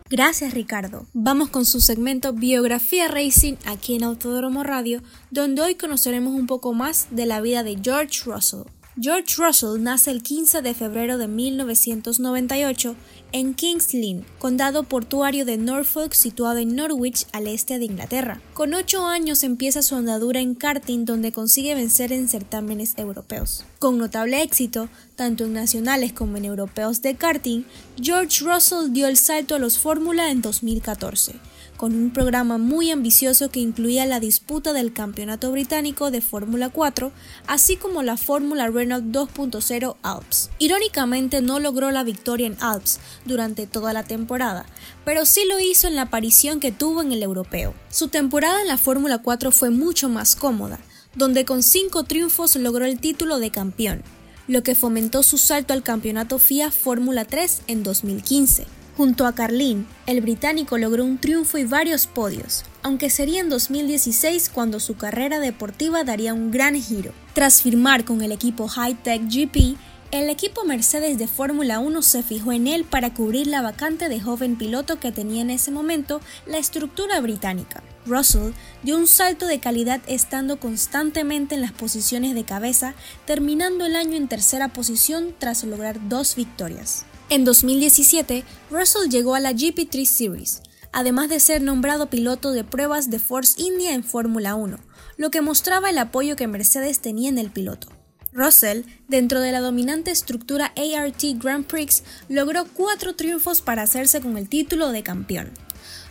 Gracias 0.08 0.54
Ricardo. 0.54 1.06
Vamos 1.12 1.50
con 1.50 1.66
su 1.66 1.82
segmento 1.82 2.32
Biografía 2.32 3.08
Racing 3.08 3.56
aquí 3.66 3.96
en 3.96 4.04
Autodromo 4.04 4.64
Radio, 4.64 5.02
donde 5.30 5.60
hoy 5.60 5.74
conoceremos 5.74 6.32
un 6.32 6.46
poco 6.46 6.72
más 6.72 7.08
de 7.10 7.26
la 7.26 7.42
vida 7.42 7.62
de 7.62 7.76
George 7.82 8.20
Russell. 8.24 8.62
George 9.00 9.36
Russell 9.36 9.80
nace 9.80 10.10
el 10.10 10.24
15 10.24 10.60
de 10.60 10.74
febrero 10.74 11.18
de 11.18 11.28
1998 11.28 12.96
en 13.30 13.54
Kings 13.54 13.94
Lynn, 13.94 14.24
condado 14.40 14.82
portuario 14.82 15.44
de 15.44 15.56
Norfolk 15.56 16.14
situado 16.14 16.58
en 16.58 16.74
Norwich 16.74 17.24
al 17.32 17.46
este 17.46 17.78
de 17.78 17.84
Inglaterra. 17.84 18.40
Con 18.54 18.74
8 18.74 19.06
años 19.06 19.44
empieza 19.44 19.82
su 19.82 19.94
andadura 19.94 20.40
en 20.40 20.56
karting 20.56 21.04
donde 21.04 21.30
consigue 21.30 21.76
vencer 21.76 22.12
en 22.12 22.26
certámenes 22.28 22.94
europeos. 22.96 23.64
Con 23.78 23.98
notable 23.98 24.42
éxito, 24.42 24.88
tanto 25.14 25.44
en 25.44 25.52
nacionales 25.52 26.12
como 26.12 26.36
en 26.36 26.46
europeos 26.46 27.00
de 27.00 27.14
karting, 27.14 27.62
George 28.02 28.44
Russell 28.44 28.90
dio 28.90 29.06
el 29.06 29.16
salto 29.16 29.54
a 29.54 29.60
los 29.60 29.78
Fórmula 29.78 30.32
en 30.32 30.42
2014 30.42 31.36
con 31.78 31.94
un 31.94 32.10
programa 32.10 32.58
muy 32.58 32.90
ambicioso 32.90 33.50
que 33.50 33.60
incluía 33.60 34.04
la 34.04 34.18
disputa 34.18 34.72
del 34.72 34.92
Campeonato 34.92 35.52
Británico 35.52 36.10
de 36.10 36.20
Fórmula 36.20 36.70
4, 36.70 37.12
así 37.46 37.76
como 37.76 38.02
la 38.02 38.16
Fórmula 38.16 38.68
Renault 38.68 39.04
2.0 39.06 39.96
Alps. 40.02 40.50
Irónicamente 40.58 41.40
no 41.40 41.60
logró 41.60 41.92
la 41.92 42.02
victoria 42.02 42.48
en 42.48 42.56
Alps 42.60 42.98
durante 43.24 43.68
toda 43.68 43.92
la 43.92 44.02
temporada, 44.02 44.66
pero 45.04 45.24
sí 45.24 45.42
lo 45.48 45.60
hizo 45.60 45.86
en 45.86 45.94
la 45.94 46.02
aparición 46.02 46.58
que 46.58 46.72
tuvo 46.72 47.00
en 47.00 47.12
el 47.12 47.22
europeo. 47.22 47.74
Su 47.90 48.08
temporada 48.08 48.60
en 48.60 48.68
la 48.68 48.76
Fórmula 48.76 49.18
4 49.18 49.52
fue 49.52 49.70
mucho 49.70 50.08
más 50.08 50.34
cómoda, 50.34 50.80
donde 51.14 51.44
con 51.44 51.62
cinco 51.62 52.02
triunfos 52.02 52.56
logró 52.56 52.86
el 52.86 52.98
título 52.98 53.38
de 53.38 53.52
campeón, 53.52 54.02
lo 54.48 54.64
que 54.64 54.74
fomentó 54.74 55.22
su 55.22 55.38
salto 55.38 55.74
al 55.74 55.84
campeonato 55.84 56.40
FIA 56.40 56.72
Fórmula 56.72 57.24
3 57.24 57.62
en 57.68 57.84
2015. 57.84 58.77
Junto 58.98 59.26
a 59.26 59.32
Carlin, 59.32 59.86
el 60.06 60.20
británico 60.20 60.76
logró 60.76 61.04
un 61.04 61.18
triunfo 61.18 61.56
y 61.56 61.62
varios 61.62 62.08
podios, 62.08 62.64
aunque 62.82 63.10
sería 63.10 63.38
en 63.38 63.48
2016 63.48 64.50
cuando 64.52 64.80
su 64.80 64.96
carrera 64.96 65.38
deportiva 65.38 66.02
daría 66.02 66.34
un 66.34 66.50
gran 66.50 66.74
giro. 66.74 67.12
Tras 67.32 67.62
firmar 67.62 68.04
con 68.04 68.22
el 68.22 68.32
equipo 68.32 68.66
High 68.66 68.96
Tech 68.96 69.22
GP, 69.22 69.76
el 70.10 70.28
equipo 70.28 70.64
Mercedes 70.64 71.16
de 71.16 71.28
Fórmula 71.28 71.78
1 71.78 72.02
se 72.02 72.24
fijó 72.24 72.50
en 72.50 72.66
él 72.66 72.82
para 72.82 73.14
cubrir 73.14 73.46
la 73.46 73.62
vacante 73.62 74.08
de 74.08 74.20
joven 74.20 74.58
piloto 74.58 74.98
que 74.98 75.12
tenía 75.12 75.42
en 75.42 75.50
ese 75.50 75.70
momento 75.70 76.20
la 76.44 76.58
estructura 76.58 77.20
británica. 77.20 77.84
Russell 78.04 78.50
dio 78.82 78.96
un 78.96 79.06
salto 79.06 79.46
de 79.46 79.60
calidad 79.60 80.00
estando 80.08 80.58
constantemente 80.58 81.54
en 81.54 81.60
las 81.60 81.70
posiciones 81.70 82.34
de 82.34 82.42
cabeza, 82.42 82.94
terminando 83.26 83.86
el 83.86 83.94
año 83.94 84.16
en 84.16 84.26
tercera 84.26 84.72
posición 84.72 85.36
tras 85.38 85.62
lograr 85.62 86.08
dos 86.08 86.34
victorias. 86.34 87.04
En 87.30 87.44
2017, 87.44 88.42
Russell 88.70 89.10
llegó 89.10 89.34
a 89.34 89.40
la 89.40 89.52
GP3 89.52 90.06
Series, 90.06 90.62
además 90.92 91.28
de 91.28 91.40
ser 91.40 91.60
nombrado 91.60 92.08
piloto 92.08 92.52
de 92.52 92.64
pruebas 92.64 93.10
de 93.10 93.18
Force 93.18 93.60
India 93.60 93.92
en 93.92 94.02
Fórmula 94.02 94.54
1, 94.54 94.78
lo 95.18 95.30
que 95.30 95.42
mostraba 95.42 95.90
el 95.90 95.98
apoyo 95.98 96.36
que 96.36 96.46
Mercedes 96.46 97.00
tenía 97.00 97.28
en 97.28 97.36
el 97.36 97.50
piloto. 97.50 97.88
Russell, 98.32 98.84
dentro 99.08 99.42
de 99.42 99.52
la 99.52 99.60
dominante 99.60 100.10
estructura 100.10 100.72
ART 100.74 101.22
Grand 101.34 101.66
Prix, 101.66 102.02
logró 102.30 102.64
cuatro 102.64 103.14
triunfos 103.14 103.60
para 103.60 103.82
hacerse 103.82 104.22
con 104.22 104.38
el 104.38 104.48
título 104.48 104.90
de 104.90 105.02
campeón. 105.02 105.50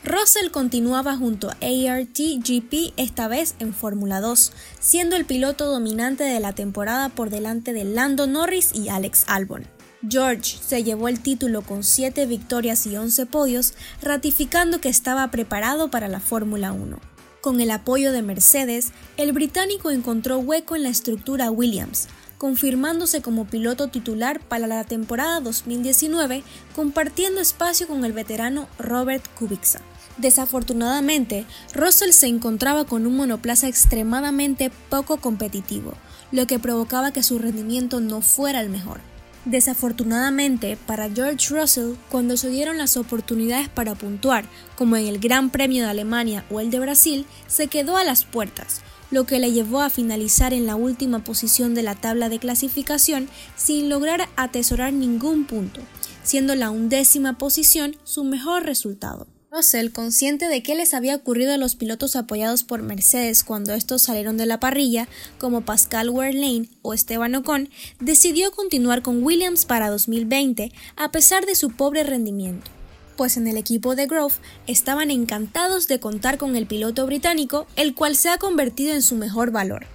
Russell 0.03 0.51
continuaba 0.51 1.17
junto 1.17 1.49
a 1.49 1.53
ART 1.53 2.17
GP 2.17 2.93
esta 2.95 3.27
vez 3.27 3.55
en 3.57 3.73
Fórmula 3.73 4.21
2, 4.21 4.51
siendo 4.79 5.15
el 5.15 5.25
piloto 5.25 5.65
dominante 5.65 6.23
de 6.25 6.39
la 6.39 6.53
temporada 6.53 7.09
por 7.09 7.31
delante 7.31 7.73
de 7.73 7.85
Lando 7.85 8.27
Norris 8.27 8.69
y 8.75 8.89
Alex 8.89 9.23
Albon. 9.25 9.76
George 10.09 10.57
se 10.65 10.83
llevó 10.83 11.07
el 11.07 11.19
título 11.19 11.61
con 11.61 11.83
7 11.83 12.25
victorias 12.27 12.85
y 12.85 12.95
11 12.95 13.25
podios, 13.25 13.73
ratificando 14.01 14.79
que 14.79 14.89
estaba 14.89 15.29
preparado 15.31 15.89
para 15.89 16.07
la 16.07 16.19
Fórmula 16.19 16.71
1. 16.71 16.99
Con 17.41 17.61
el 17.61 17.71
apoyo 17.71 18.11
de 18.11 18.21
Mercedes, 18.21 18.91
el 19.17 19.31
británico 19.33 19.91
encontró 19.91 20.39
hueco 20.39 20.75
en 20.75 20.83
la 20.83 20.89
estructura 20.89 21.51
Williams, 21.51 22.07
confirmándose 22.37 23.21
como 23.21 23.45
piloto 23.45 23.87
titular 23.87 24.39
para 24.39 24.67
la 24.67 24.83
temporada 24.83 25.39
2019, 25.39 26.43
compartiendo 26.75 27.41
espacio 27.41 27.87
con 27.87 28.05
el 28.05 28.13
veterano 28.13 28.67
Robert 28.77 29.23
Kubica. 29.37 29.81
Desafortunadamente, 30.17 31.45
Russell 31.73 32.11
se 32.11 32.27
encontraba 32.27 32.85
con 32.85 33.05
un 33.05 33.15
monoplaza 33.17 33.67
extremadamente 33.67 34.71
poco 34.89 35.17
competitivo, 35.17 35.93
lo 36.31 36.47
que 36.47 36.59
provocaba 36.59 37.11
que 37.11 37.23
su 37.23 37.39
rendimiento 37.39 37.99
no 37.99 38.21
fuera 38.21 38.61
el 38.61 38.69
mejor. 38.69 38.99
Desafortunadamente 39.47 40.77
para 40.87 41.09
George 41.09 41.55
Russell, 41.55 41.93
cuando 42.09 42.35
se 42.35 42.49
dieron 42.49 42.77
las 42.77 42.97
oportunidades 42.97 43.69
para 43.69 43.95
puntuar, 43.95 44.43
como 44.75 44.97
en 44.97 45.07
el 45.07 45.19
Gran 45.19 45.51
Premio 45.51 45.83
de 45.85 45.89
Alemania 45.89 46.43
o 46.51 46.59
el 46.59 46.69
de 46.69 46.81
Brasil, 46.81 47.25
se 47.47 47.67
quedó 47.67 47.95
a 47.95 48.03
las 48.03 48.25
puertas, 48.25 48.81
lo 49.09 49.25
que 49.25 49.39
le 49.39 49.53
llevó 49.53 49.79
a 49.79 49.89
finalizar 49.89 50.53
en 50.53 50.65
la 50.65 50.75
última 50.75 51.23
posición 51.23 51.75
de 51.75 51.83
la 51.83 51.95
tabla 51.95 52.27
de 52.27 52.39
clasificación 52.39 53.29
sin 53.55 53.87
lograr 53.87 54.27
atesorar 54.35 54.91
ningún 54.91 55.45
punto, 55.45 55.79
siendo 56.23 56.53
la 56.55 56.69
undécima 56.69 57.37
posición 57.37 57.95
su 58.03 58.25
mejor 58.25 58.63
resultado. 58.63 59.27
Russell, 59.57 59.89
consciente 59.89 60.47
de 60.47 60.61
qué 60.61 60.75
les 60.75 60.93
había 60.93 61.15
ocurrido 61.15 61.51
a 61.51 61.57
los 61.57 61.75
pilotos 61.75 62.15
apoyados 62.15 62.63
por 62.63 62.83
Mercedes 62.83 63.43
cuando 63.43 63.73
estos 63.73 64.03
salieron 64.03 64.37
de 64.37 64.45
la 64.45 64.59
parrilla, 64.59 65.07
como 65.39 65.61
Pascal 65.61 66.11
Wehrlein 66.11 66.69
o 66.83 66.93
Esteban 66.93 67.33
Ocon, 67.33 67.69
decidió 67.99 68.51
continuar 68.51 69.01
con 69.01 69.23
Williams 69.23 69.65
para 69.65 69.89
2020 69.89 70.71
a 70.95 71.11
pesar 71.11 71.47
de 71.47 71.55
su 71.55 71.71
pobre 71.71 72.03
rendimiento, 72.03 72.69
pues 73.15 73.35
en 73.35 73.47
el 73.47 73.57
equipo 73.57 73.95
de 73.95 74.05
Grove 74.05 74.35
estaban 74.67 75.09
encantados 75.09 75.87
de 75.87 75.99
contar 75.99 76.37
con 76.37 76.55
el 76.55 76.67
piloto 76.67 77.07
británico, 77.07 77.65
el 77.75 77.95
cual 77.95 78.15
se 78.15 78.29
ha 78.29 78.37
convertido 78.37 78.93
en 78.93 79.01
su 79.01 79.15
mejor 79.15 79.49
valor. 79.49 79.87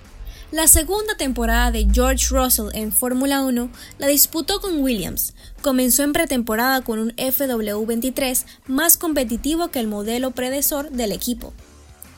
La 0.53 0.69
segunda 0.69 1.17
temporada 1.17 1.71
de 1.71 1.89
George 1.91 2.27
Russell 2.29 2.67
en 2.75 2.93
Fórmula 2.93 3.41
1 3.41 3.71
la 3.97 4.07
disputó 4.07 4.61
con 4.61 4.83
Williams. 4.83 5.33
Comenzó 5.63 6.03
en 6.03 6.13
pretemporada 6.13 6.83
con 6.83 6.99
un 6.99 7.13
FW23 7.17 8.45
más 8.67 8.99
competitivo 8.99 9.69
que 9.69 9.81
el 9.81 9.87
modelo 9.87 10.33
predecesor 10.33 10.91
del 10.91 11.13
equipo. 11.13 11.55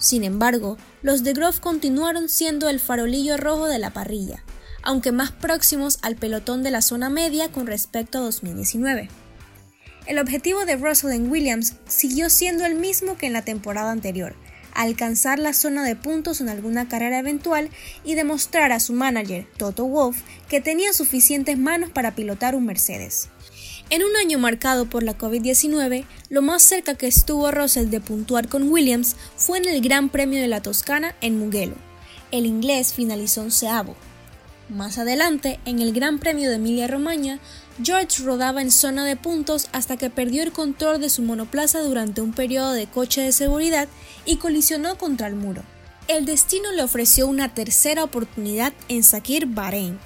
Sin 0.00 0.24
embargo, 0.24 0.76
los 1.00 1.22
de 1.22 1.32
Grove 1.32 1.60
continuaron 1.60 2.28
siendo 2.28 2.68
el 2.68 2.80
farolillo 2.80 3.36
rojo 3.36 3.68
de 3.68 3.78
la 3.78 3.90
parrilla, 3.90 4.42
aunque 4.82 5.12
más 5.12 5.30
próximos 5.30 6.00
al 6.02 6.16
pelotón 6.16 6.64
de 6.64 6.72
la 6.72 6.82
zona 6.82 7.10
media 7.10 7.52
con 7.52 7.68
respecto 7.68 8.18
a 8.18 8.22
2019. 8.22 9.10
El 10.06 10.18
objetivo 10.18 10.64
de 10.66 10.74
Russell 10.74 11.12
en 11.12 11.30
Williams 11.30 11.74
siguió 11.86 12.28
siendo 12.28 12.66
el 12.66 12.74
mismo 12.74 13.16
que 13.16 13.26
en 13.26 13.32
la 13.32 13.42
temporada 13.42 13.92
anterior, 13.92 14.34
alcanzar 14.74 15.38
la 15.38 15.52
zona 15.52 15.84
de 15.84 15.96
puntos 15.96 16.40
en 16.40 16.48
alguna 16.48 16.88
carrera 16.88 17.18
eventual 17.18 17.70
y 18.04 18.14
demostrar 18.14 18.72
a 18.72 18.80
su 18.80 18.92
manager, 18.92 19.46
Toto 19.56 19.84
Wolff, 19.86 20.22
que 20.48 20.60
tenía 20.60 20.92
suficientes 20.92 21.58
manos 21.58 21.90
para 21.90 22.14
pilotar 22.14 22.54
un 22.54 22.66
Mercedes. 22.66 23.28
En 23.90 24.02
un 24.02 24.16
año 24.16 24.38
marcado 24.38 24.86
por 24.86 25.02
la 25.02 25.16
COVID-19, 25.16 26.06
lo 26.30 26.42
más 26.42 26.62
cerca 26.62 26.94
que 26.94 27.06
estuvo 27.06 27.50
Russell 27.50 27.90
de 27.90 28.00
puntuar 28.00 28.48
con 28.48 28.70
Williams 28.70 29.14
fue 29.36 29.58
en 29.58 29.66
el 29.66 29.80
Gran 29.82 30.08
Premio 30.08 30.40
de 30.40 30.48
la 30.48 30.62
Toscana 30.62 31.14
en 31.20 31.38
Mugello. 31.38 31.76
El 32.30 32.46
inglés 32.46 32.94
finalizó 32.94 33.42
onceavo. 33.42 33.94
Más 34.70 34.96
adelante, 34.96 35.60
en 35.66 35.80
el 35.80 35.92
Gran 35.92 36.18
Premio 36.18 36.48
de 36.48 36.56
Emilia-Romagna, 36.56 37.38
George 37.82 38.22
rodaba 38.22 38.62
en 38.62 38.70
zona 38.70 39.04
de 39.04 39.16
puntos 39.16 39.68
hasta 39.72 39.96
que 39.96 40.08
perdió 40.08 40.44
el 40.44 40.52
control 40.52 41.00
de 41.00 41.10
su 41.10 41.22
monoplaza 41.22 41.80
durante 41.80 42.20
un 42.20 42.32
periodo 42.32 42.72
de 42.72 42.86
coche 42.86 43.20
de 43.20 43.32
seguridad 43.32 43.88
y 44.24 44.36
colisionó 44.36 44.96
contra 44.96 45.26
el 45.26 45.34
muro. 45.34 45.62
El 46.06 46.24
destino 46.24 46.70
le 46.70 46.84
ofreció 46.84 47.26
una 47.26 47.52
tercera 47.52 48.04
oportunidad 48.04 48.72
en 48.88 49.02
Sakir, 49.02 49.46
Bahrein, 49.46 49.98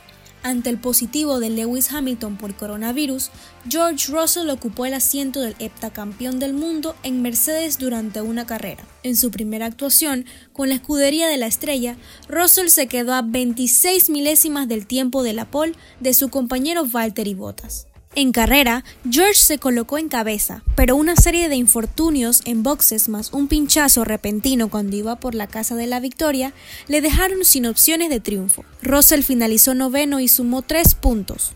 ante 0.48 0.70
el 0.70 0.78
positivo 0.78 1.40
de 1.40 1.50
Lewis 1.50 1.92
Hamilton 1.92 2.37
por 2.37 2.54
coronavirus, 2.54 3.30
George 3.68 4.11
Russell 4.11 4.48
ocupó 4.50 4.87
el 4.87 4.94
asiento 4.94 5.40
del 5.40 5.56
heptacampeón 5.58 6.38
del 6.38 6.54
mundo 6.54 6.96
en 7.02 7.20
Mercedes 7.20 7.78
durante 7.78 8.22
una 8.22 8.46
carrera. 8.46 8.84
En 9.02 9.16
su 9.16 9.30
primera 9.30 9.66
actuación, 9.66 10.24
con 10.52 10.68
la 10.68 10.76
escudería 10.76 11.28
de 11.28 11.37
la 11.37 11.46
estrella, 11.46 11.96
Russell 12.28 12.68
se 12.68 12.87
quedó 12.87 13.12
a 13.12 13.22
26 13.22 14.08
milésimas 14.11 14.68
del 14.68 14.87
tiempo 14.87 15.22
de 15.22 15.34
la 15.34 15.50
pole 15.50 15.74
de 16.00 16.14
su 16.14 16.30
compañero 16.30 16.87
Valtteri 16.87 17.34
Bottas. 17.34 17.88
En 18.18 18.33
carrera, 18.33 18.83
George 19.09 19.37
se 19.37 19.59
colocó 19.59 19.96
en 19.96 20.09
cabeza, 20.09 20.64
pero 20.74 20.96
una 20.96 21.14
serie 21.14 21.48
de 21.48 21.54
infortunios 21.54 22.42
en 22.46 22.64
boxes 22.64 23.09
más 23.09 23.33
un 23.33 23.46
pinchazo 23.46 24.04
repentino 24.04 24.68
cuando 24.68 24.96
iba 24.96 25.20
por 25.20 25.37
la 25.37 25.46
casa 25.46 25.76
de 25.76 25.87
la 25.87 26.00
victoria 26.00 26.52
le 26.88 27.00
dejaron 27.00 27.44
sin 27.44 27.64
opciones 27.64 28.11
de 28.11 28.18
triunfo. 28.18 28.64
Russell 28.83 29.22
finalizó 29.22 29.72
noveno 29.76 30.18
y 30.18 30.26
sumó 30.26 30.62
tres 30.62 30.96
puntos, 30.96 31.52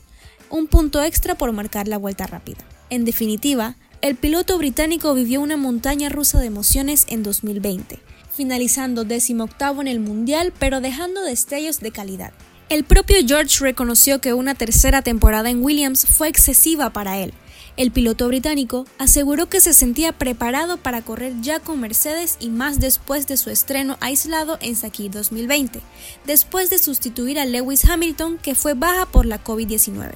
un 0.51 0.68
punto 0.68 1.03
extra 1.03 1.35
por 1.35 1.51
marcar 1.51 1.88
la 1.88 1.98
vuelta 1.98 2.29
rápida. 2.29 2.64
En 2.90 3.05
definitiva, 3.05 3.75
el 4.01 4.14
piloto 4.14 4.57
británico 4.57 5.14
vivió 5.14 5.40
una 5.40 5.57
montaña 5.57 6.11
rusa 6.11 6.38
de 6.38 6.46
emociones 6.46 7.07
en 7.09 7.25
2020, 7.25 7.98
finalizando 8.33 9.03
décimo 9.03 9.42
octavo 9.42 9.81
en 9.81 9.88
el 9.88 9.98
mundial 9.98 10.53
pero 10.61 10.81
dejando 10.81 11.22
destellos 11.22 11.81
de 11.81 11.90
calidad. 11.90 12.33
El 12.72 12.85
propio 12.85 13.18
George 13.26 13.58
reconoció 13.62 14.22
que 14.22 14.32
una 14.32 14.54
tercera 14.54 15.02
temporada 15.02 15.50
en 15.50 15.62
Williams 15.62 16.06
fue 16.06 16.28
excesiva 16.28 16.88
para 16.88 17.18
él. 17.18 17.35
El 17.76 17.90
piloto 17.90 18.26
británico 18.28 18.87
aseguró 18.96 19.50
que 19.50 19.61
se 19.61 19.74
sentía 19.74 20.12
preparado 20.14 20.78
para 20.78 21.02
correr 21.02 21.35
ya 21.42 21.61
con 21.61 21.80
Mercedes 21.80 22.38
y 22.40 22.48
más 22.48 22.80
después 22.80 23.26
de 23.26 23.37
su 23.37 23.50
estreno 23.50 23.98
aislado 24.00 24.56
en 24.62 24.74
Sakir 24.74 25.11
2020, 25.11 25.82
después 26.24 26.70
de 26.70 26.78
sustituir 26.78 27.38
a 27.38 27.44
Lewis 27.44 27.85
Hamilton 27.85 28.38
que 28.38 28.54
fue 28.54 28.72
baja 28.72 29.04
por 29.04 29.26
la 29.26 29.44
COVID-19. 29.44 30.12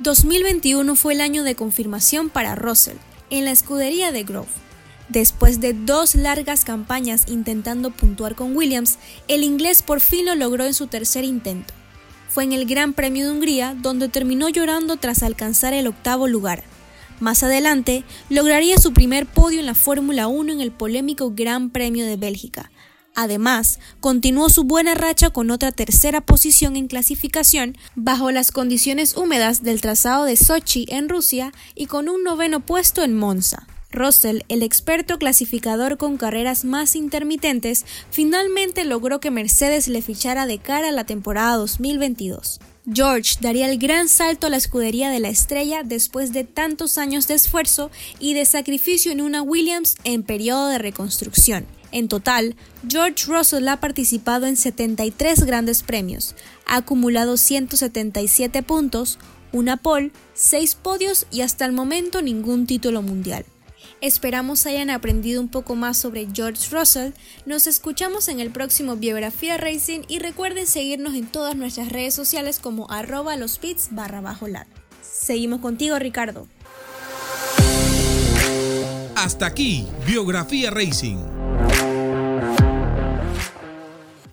2021 0.00 0.96
fue 0.96 1.14
el 1.14 1.22
año 1.22 1.44
de 1.44 1.54
confirmación 1.54 2.28
para 2.28 2.56
Russell 2.56 2.98
en 3.30 3.46
la 3.46 3.52
escudería 3.52 4.12
de 4.12 4.22
Grove. 4.22 4.48
Después 5.08 5.60
de 5.60 5.72
dos 5.72 6.14
largas 6.14 6.66
campañas 6.66 7.24
intentando 7.26 7.90
puntuar 7.90 8.34
con 8.34 8.54
Williams, 8.54 8.98
el 9.28 9.44
inglés 9.44 9.80
por 9.80 10.02
fin 10.02 10.26
lo 10.26 10.34
logró 10.34 10.66
en 10.66 10.74
su 10.74 10.88
tercer 10.88 11.24
intento. 11.24 11.72
Fue 12.36 12.44
en 12.44 12.52
el 12.52 12.66
Gran 12.66 12.92
Premio 12.92 13.24
de 13.24 13.30
Hungría 13.30 13.74
donde 13.80 14.10
terminó 14.10 14.50
llorando 14.50 14.98
tras 14.98 15.22
alcanzar 15.22 15.72
el 15.72 15.86
octavo 15.86 16.28
lugar 16.28 16.64
más 17.18 17.42
adelante, 17.42 18.04
lograría 18.28 18.76
su 18.76 18.92
primer 18.92 19.24
podio 19.24 19.58
en 19.58 19.64
la 19.64 19.74
Fórmula 19.74 20.26
1 20.26 20.52
en 20.52 20.60
el 20.60 20.70
polémico 20.70 21.32
Gran 21.34 21.70
Premio 21.70 22.04
de 22.04 22.18
Bélgica. 22.18 22.70
Además, 23.14 23.78
continuó 24.00 24.50
su 24.50 24.64
buena 24.64 24.94
racha 24.94 25.30
con 25.30 25.50
otra 25.50 25.72
tercera 25.72 26.20
posición 26.20 26.76
en 26.76 26.88
clasificación 26.88 27.78
bajo 27.94 28.30
las 28.30 28.52
condiciones 28.52 29.16
húmedas 29.16 29.62
del 29.62 29.80
trazado 29.80 30.26
de 30.26 30.36
Sochi 30.36 30.84
en 30.90 31.08
Rusia 31.08 31.54
y 31.74 31.86
con 31.86 32.10
un 32.10 32.22
noveno 32.22 32.60
puesto 32.60 33.02
en 33.02 33.16
Monza. 33.16 33.66
Russell, 33.96 34.42
el 34.48 34.62
experto 34.62 35.18
clasificador 35.18 35.96
con 35.96 36.18
carreras 36.18 36.64
más 36.64 36.94
intermitentes, 36.94 37.84
finalmente 38.10 38.84
logró 38.84 39.18
que 39.18 39.32
Mercedes 39.32 39.88
le 39.88 40.02
fichara 40.02 40.46
de 40.46 40.58
cara 40.58 40.90
a 40.90 40.92
la 40.92 41.04
temporada 41.04 41.56
2022. 41.56 42.60
George 42.92 43.38
daría 43.40 43.68
el 43.68 43.78
gran 43.78 44.08
salto 44.08 44.46
a 44.46 44.50
la 44.50 44.58
escudería 44.58 45.10
de 45.10 45.18
la 45.18 45.28
estrella 45.28 45.82
después 45.82 46.32
de 46.32 46.44
tantos 46.44 46.98
años 46.98 47.26
de 47.26 47.34
esfuerzo 47.34 47.90
y 48.20 48.34
de 48.34 48.44
sacrificio 48.44 49.10
en 49.10 49.20
una 49.20 49.42
Williams 49.42 49.96
en 50.04 50.22
periodo 50.22 50.68
de 50.68 50.78
reconstrucción. 50.78 51.66
En 51.90 52.06
total, 52.06 52.54
George 52.88 53.26
Russell 53.26 53.66
ha 53.66 53.80
participado 53.80 54.46
en 54.46 54.56
73 54.56 55.44
grandes 55.44 55.82
premios, 55.82 56.36
ha 56.66 56.76
acumulado 56.76 57.36
177 57.36 58.62
puntos, 58.62 59.18
una 59.52 59.78
pole, 59.78 60.12
6 60.34 60.76
podios 60.76 61.26
y 61.30 61.40
hasta 61.40 61.64
el 61.64 61.72
momento 61.72 62.22
ningún 62.22 62.66
título 62.66 63.02
mundial. 63.02 63.46
Esperamos 64.02 64.66
hayan 64.66 64.90
aprendido 64.90 65.40
un 65.40 65.48
poco 65.48 65.74
más 65.74 65.96
sobre 65.96 66.28
George 66.32 66.68
Russell. 66.70 67.12
Nos 67.46 67.66
escuchamos 67.66 68.28
en 68.28 68.40
el 68.40 68.50
próximo 68.50 68.96
Biografía 68.96 69.56
Racing 69.56 70.00
y 70.06 70.18
recuerden 70.18 70.66
seguirnos 70.66 71.14
en 71.14 71.26
todas 71.26 71.56
nuestras 71.56 71.88
redes 71.90 72.14
sociales 72.14 72.60
como 72.60 72.90
arroba 72.90 73.36
los 73.36 73.58
barra 73.90 74.20
bajo 74.20 74.48
lat. 74.48 74.68
Seguimos 75.00 75.60
contigo 75.60 75.98
Ricardo. 75.98 76.46
Hasta 79.14 79.46
aquí, 79.46 79.86
Biografía 80.06 80.70
Racing. 80.70 81.16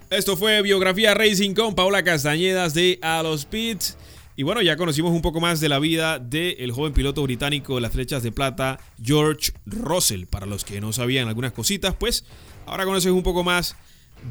Esto 0.09 0.35
fue 0.35 0.61
Biografía 0.61 1.13
Racing 1.13 1.55
con 1.55 1.73
Paula 1.73 2.03
Castañedas 2.03 2.73
de 2.73 2.99
A 3.01 3.23
los 3.23 3.45
Pits. 3.45 3.97
Y 4.35 4.43
bueno, 4.43 4.61
ya 4.63 4.77
conocimos 4.77 5.11
un 5.11 5.21
poco 5.21 5.39
más 5.39 5.59
de 5.59 5.69
la 5.69 5.77
vida 5.77 6.17
del 6.17 6.71
joven 6.71 6.93
piloto 6.93 7.21
británico 7.21 7.75
de 7.75 7.81
las 7.81 7.91
flechas 7.91 8.23
de 8.23 8.31
plata, 8.31 8.79
George 9.01 9.51
Russell. 9.65 10.25
Para 10.25 10.47
los 10.47 10.65
que 10.65 10.81
no 10.81 10.91
sabían 10.91 11.27
algunas 11.27 11.51
cositas, 11.51 11.93
pues 11.93 12.25
ahora 12.65 12.85
conoces 12.85 13.11
un 13.11 13.21
poco 13.21 13.43
más 13.43 13.75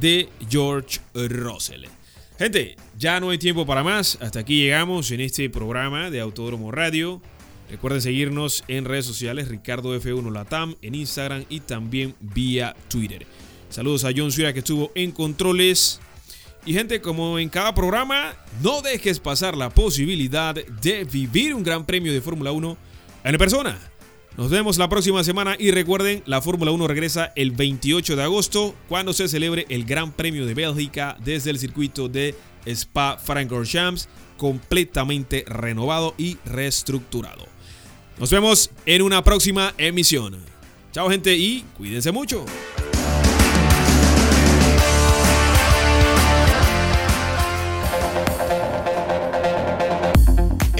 de 0.00 0.28
George 0.50 0.98
Russell. 1.14 1.84
Gente, 2.36 2.74
ya 2.98 3.20
no 3.20 3.30
hay 3.30 3.38
tiempo 3.38 3.64
para 3.64 3.84
más. 3.84 4.18
Hasta 4.20 4.40
aquí 4.40 4.62
llegamos 4.62 5.12
en 5.12 5.20
este 5.20 5.48
programa 5.48 6.10
de 6.10 6.20
Autódromo 6.20 6.72
Radio. 6.72 7.22
Recuerden 7.70 8.02
seguirnos 8.02 8.64
en 8.66 8.84
redes 8.84 9.06
sociales, 9.06 9.48
Ricardo 9.48 9.96
F1 9.96 10.32
Latam, 10.32 10.74
en 10.82 10.96
Instagram 10.96 11.44
y 11.48 11.60
también 11.60 12.16
vía 12.20 12.74
Twitter. 12.88 13.24
Saludos 13.70 14.04
a 14.04 14.10
John 14.14 14.32
Suira 14.32 14.52
que 14.52 14.58
estuvo 14.58 14.90
en 14.96 15.12
controles. 15.12 16.00
Y 16.64 16.75
gente, 16.75 17.01
como 17.01 17.38
en 17.38 17.48
cada 17.48 17.75
programa, 17.75 18.37
no 18.62 18.83
dejes 18.83 19.18
pasar 19.18 19.57
la 19.57 19.70
posibilidad 19.70 20.55
de 20.55 21.05
vivir 21.05 21.55
un 21.55 21.64
gran 21.64 21.85
premio 21.85 22.12
de 22.12 22.20
Fórmula 22.20 22.53
1 22.53 22.77
en 23.25 23.38
persona. 23.38 23.79
Nos 24.37 24.48
vemos 24.48 24.79
la 24.79 24.88
próxima 24.88 25.25
semana 25.25 25.57
y 25.59 25.72
recuerden, 25.72 26.22
la 26.25 26.40
Fórmula 26.40 26.70
1 26.70 26.87
regresa 26.87 27.33
el 27.37 27.51
28 27.51 28.16
de 28.16 28.22
agosto 28.22 28.75
cuando 28.88 29.12
se 29.12 29.29
celebre 29.29 29.66
el 29.68 29.85
Gran 29.85 30.12
Premio 30.12 30.46
de 30.46 30.55
Bélgica 30.55 31.16
desde 31.22 31.51
el 31.51 31.59
circuito 31.59 32.09
de 32.09 32.35
Spa-Francorchamps 32.64 34.09
completamente 34.38 35.44
renovado 35.46 36.14
y 36.16 36.38
reestructurado. 36.44 37.46
Nos 38.18 38.31
vemos 38.31 38.70
en 38.87 39.03
una 39.03 39.22
próxima 39.22 39.75
emisión. 39.77 40.38
Chao 40.92 41.11
gente 41.11 41.37
y 41.37 41.64
cuídense 41.77 42.12
mucho. 42.12 42.46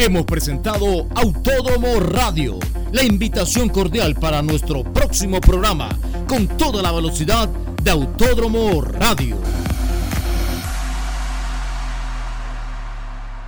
Hemos 0.05 0.25
presentado 0.25 1.07
Autódromo 1.15 2.01
Radio. 2.01 2.59
La 2.91 3.05
invitación 3.05 3.69
cordial 3.69 4.17
para 4.17 4.43
nuestro 4.43 4.83
próximo 4.83 5.41
programa 5.41 5.91
con 6.27 6.49
toda 6.49 6.83
la 6.83 6.91
velocidad 6.91 7.49
de 7.49 7.93
Autódromo 7.93 8.81
Radio. 8.83 9.37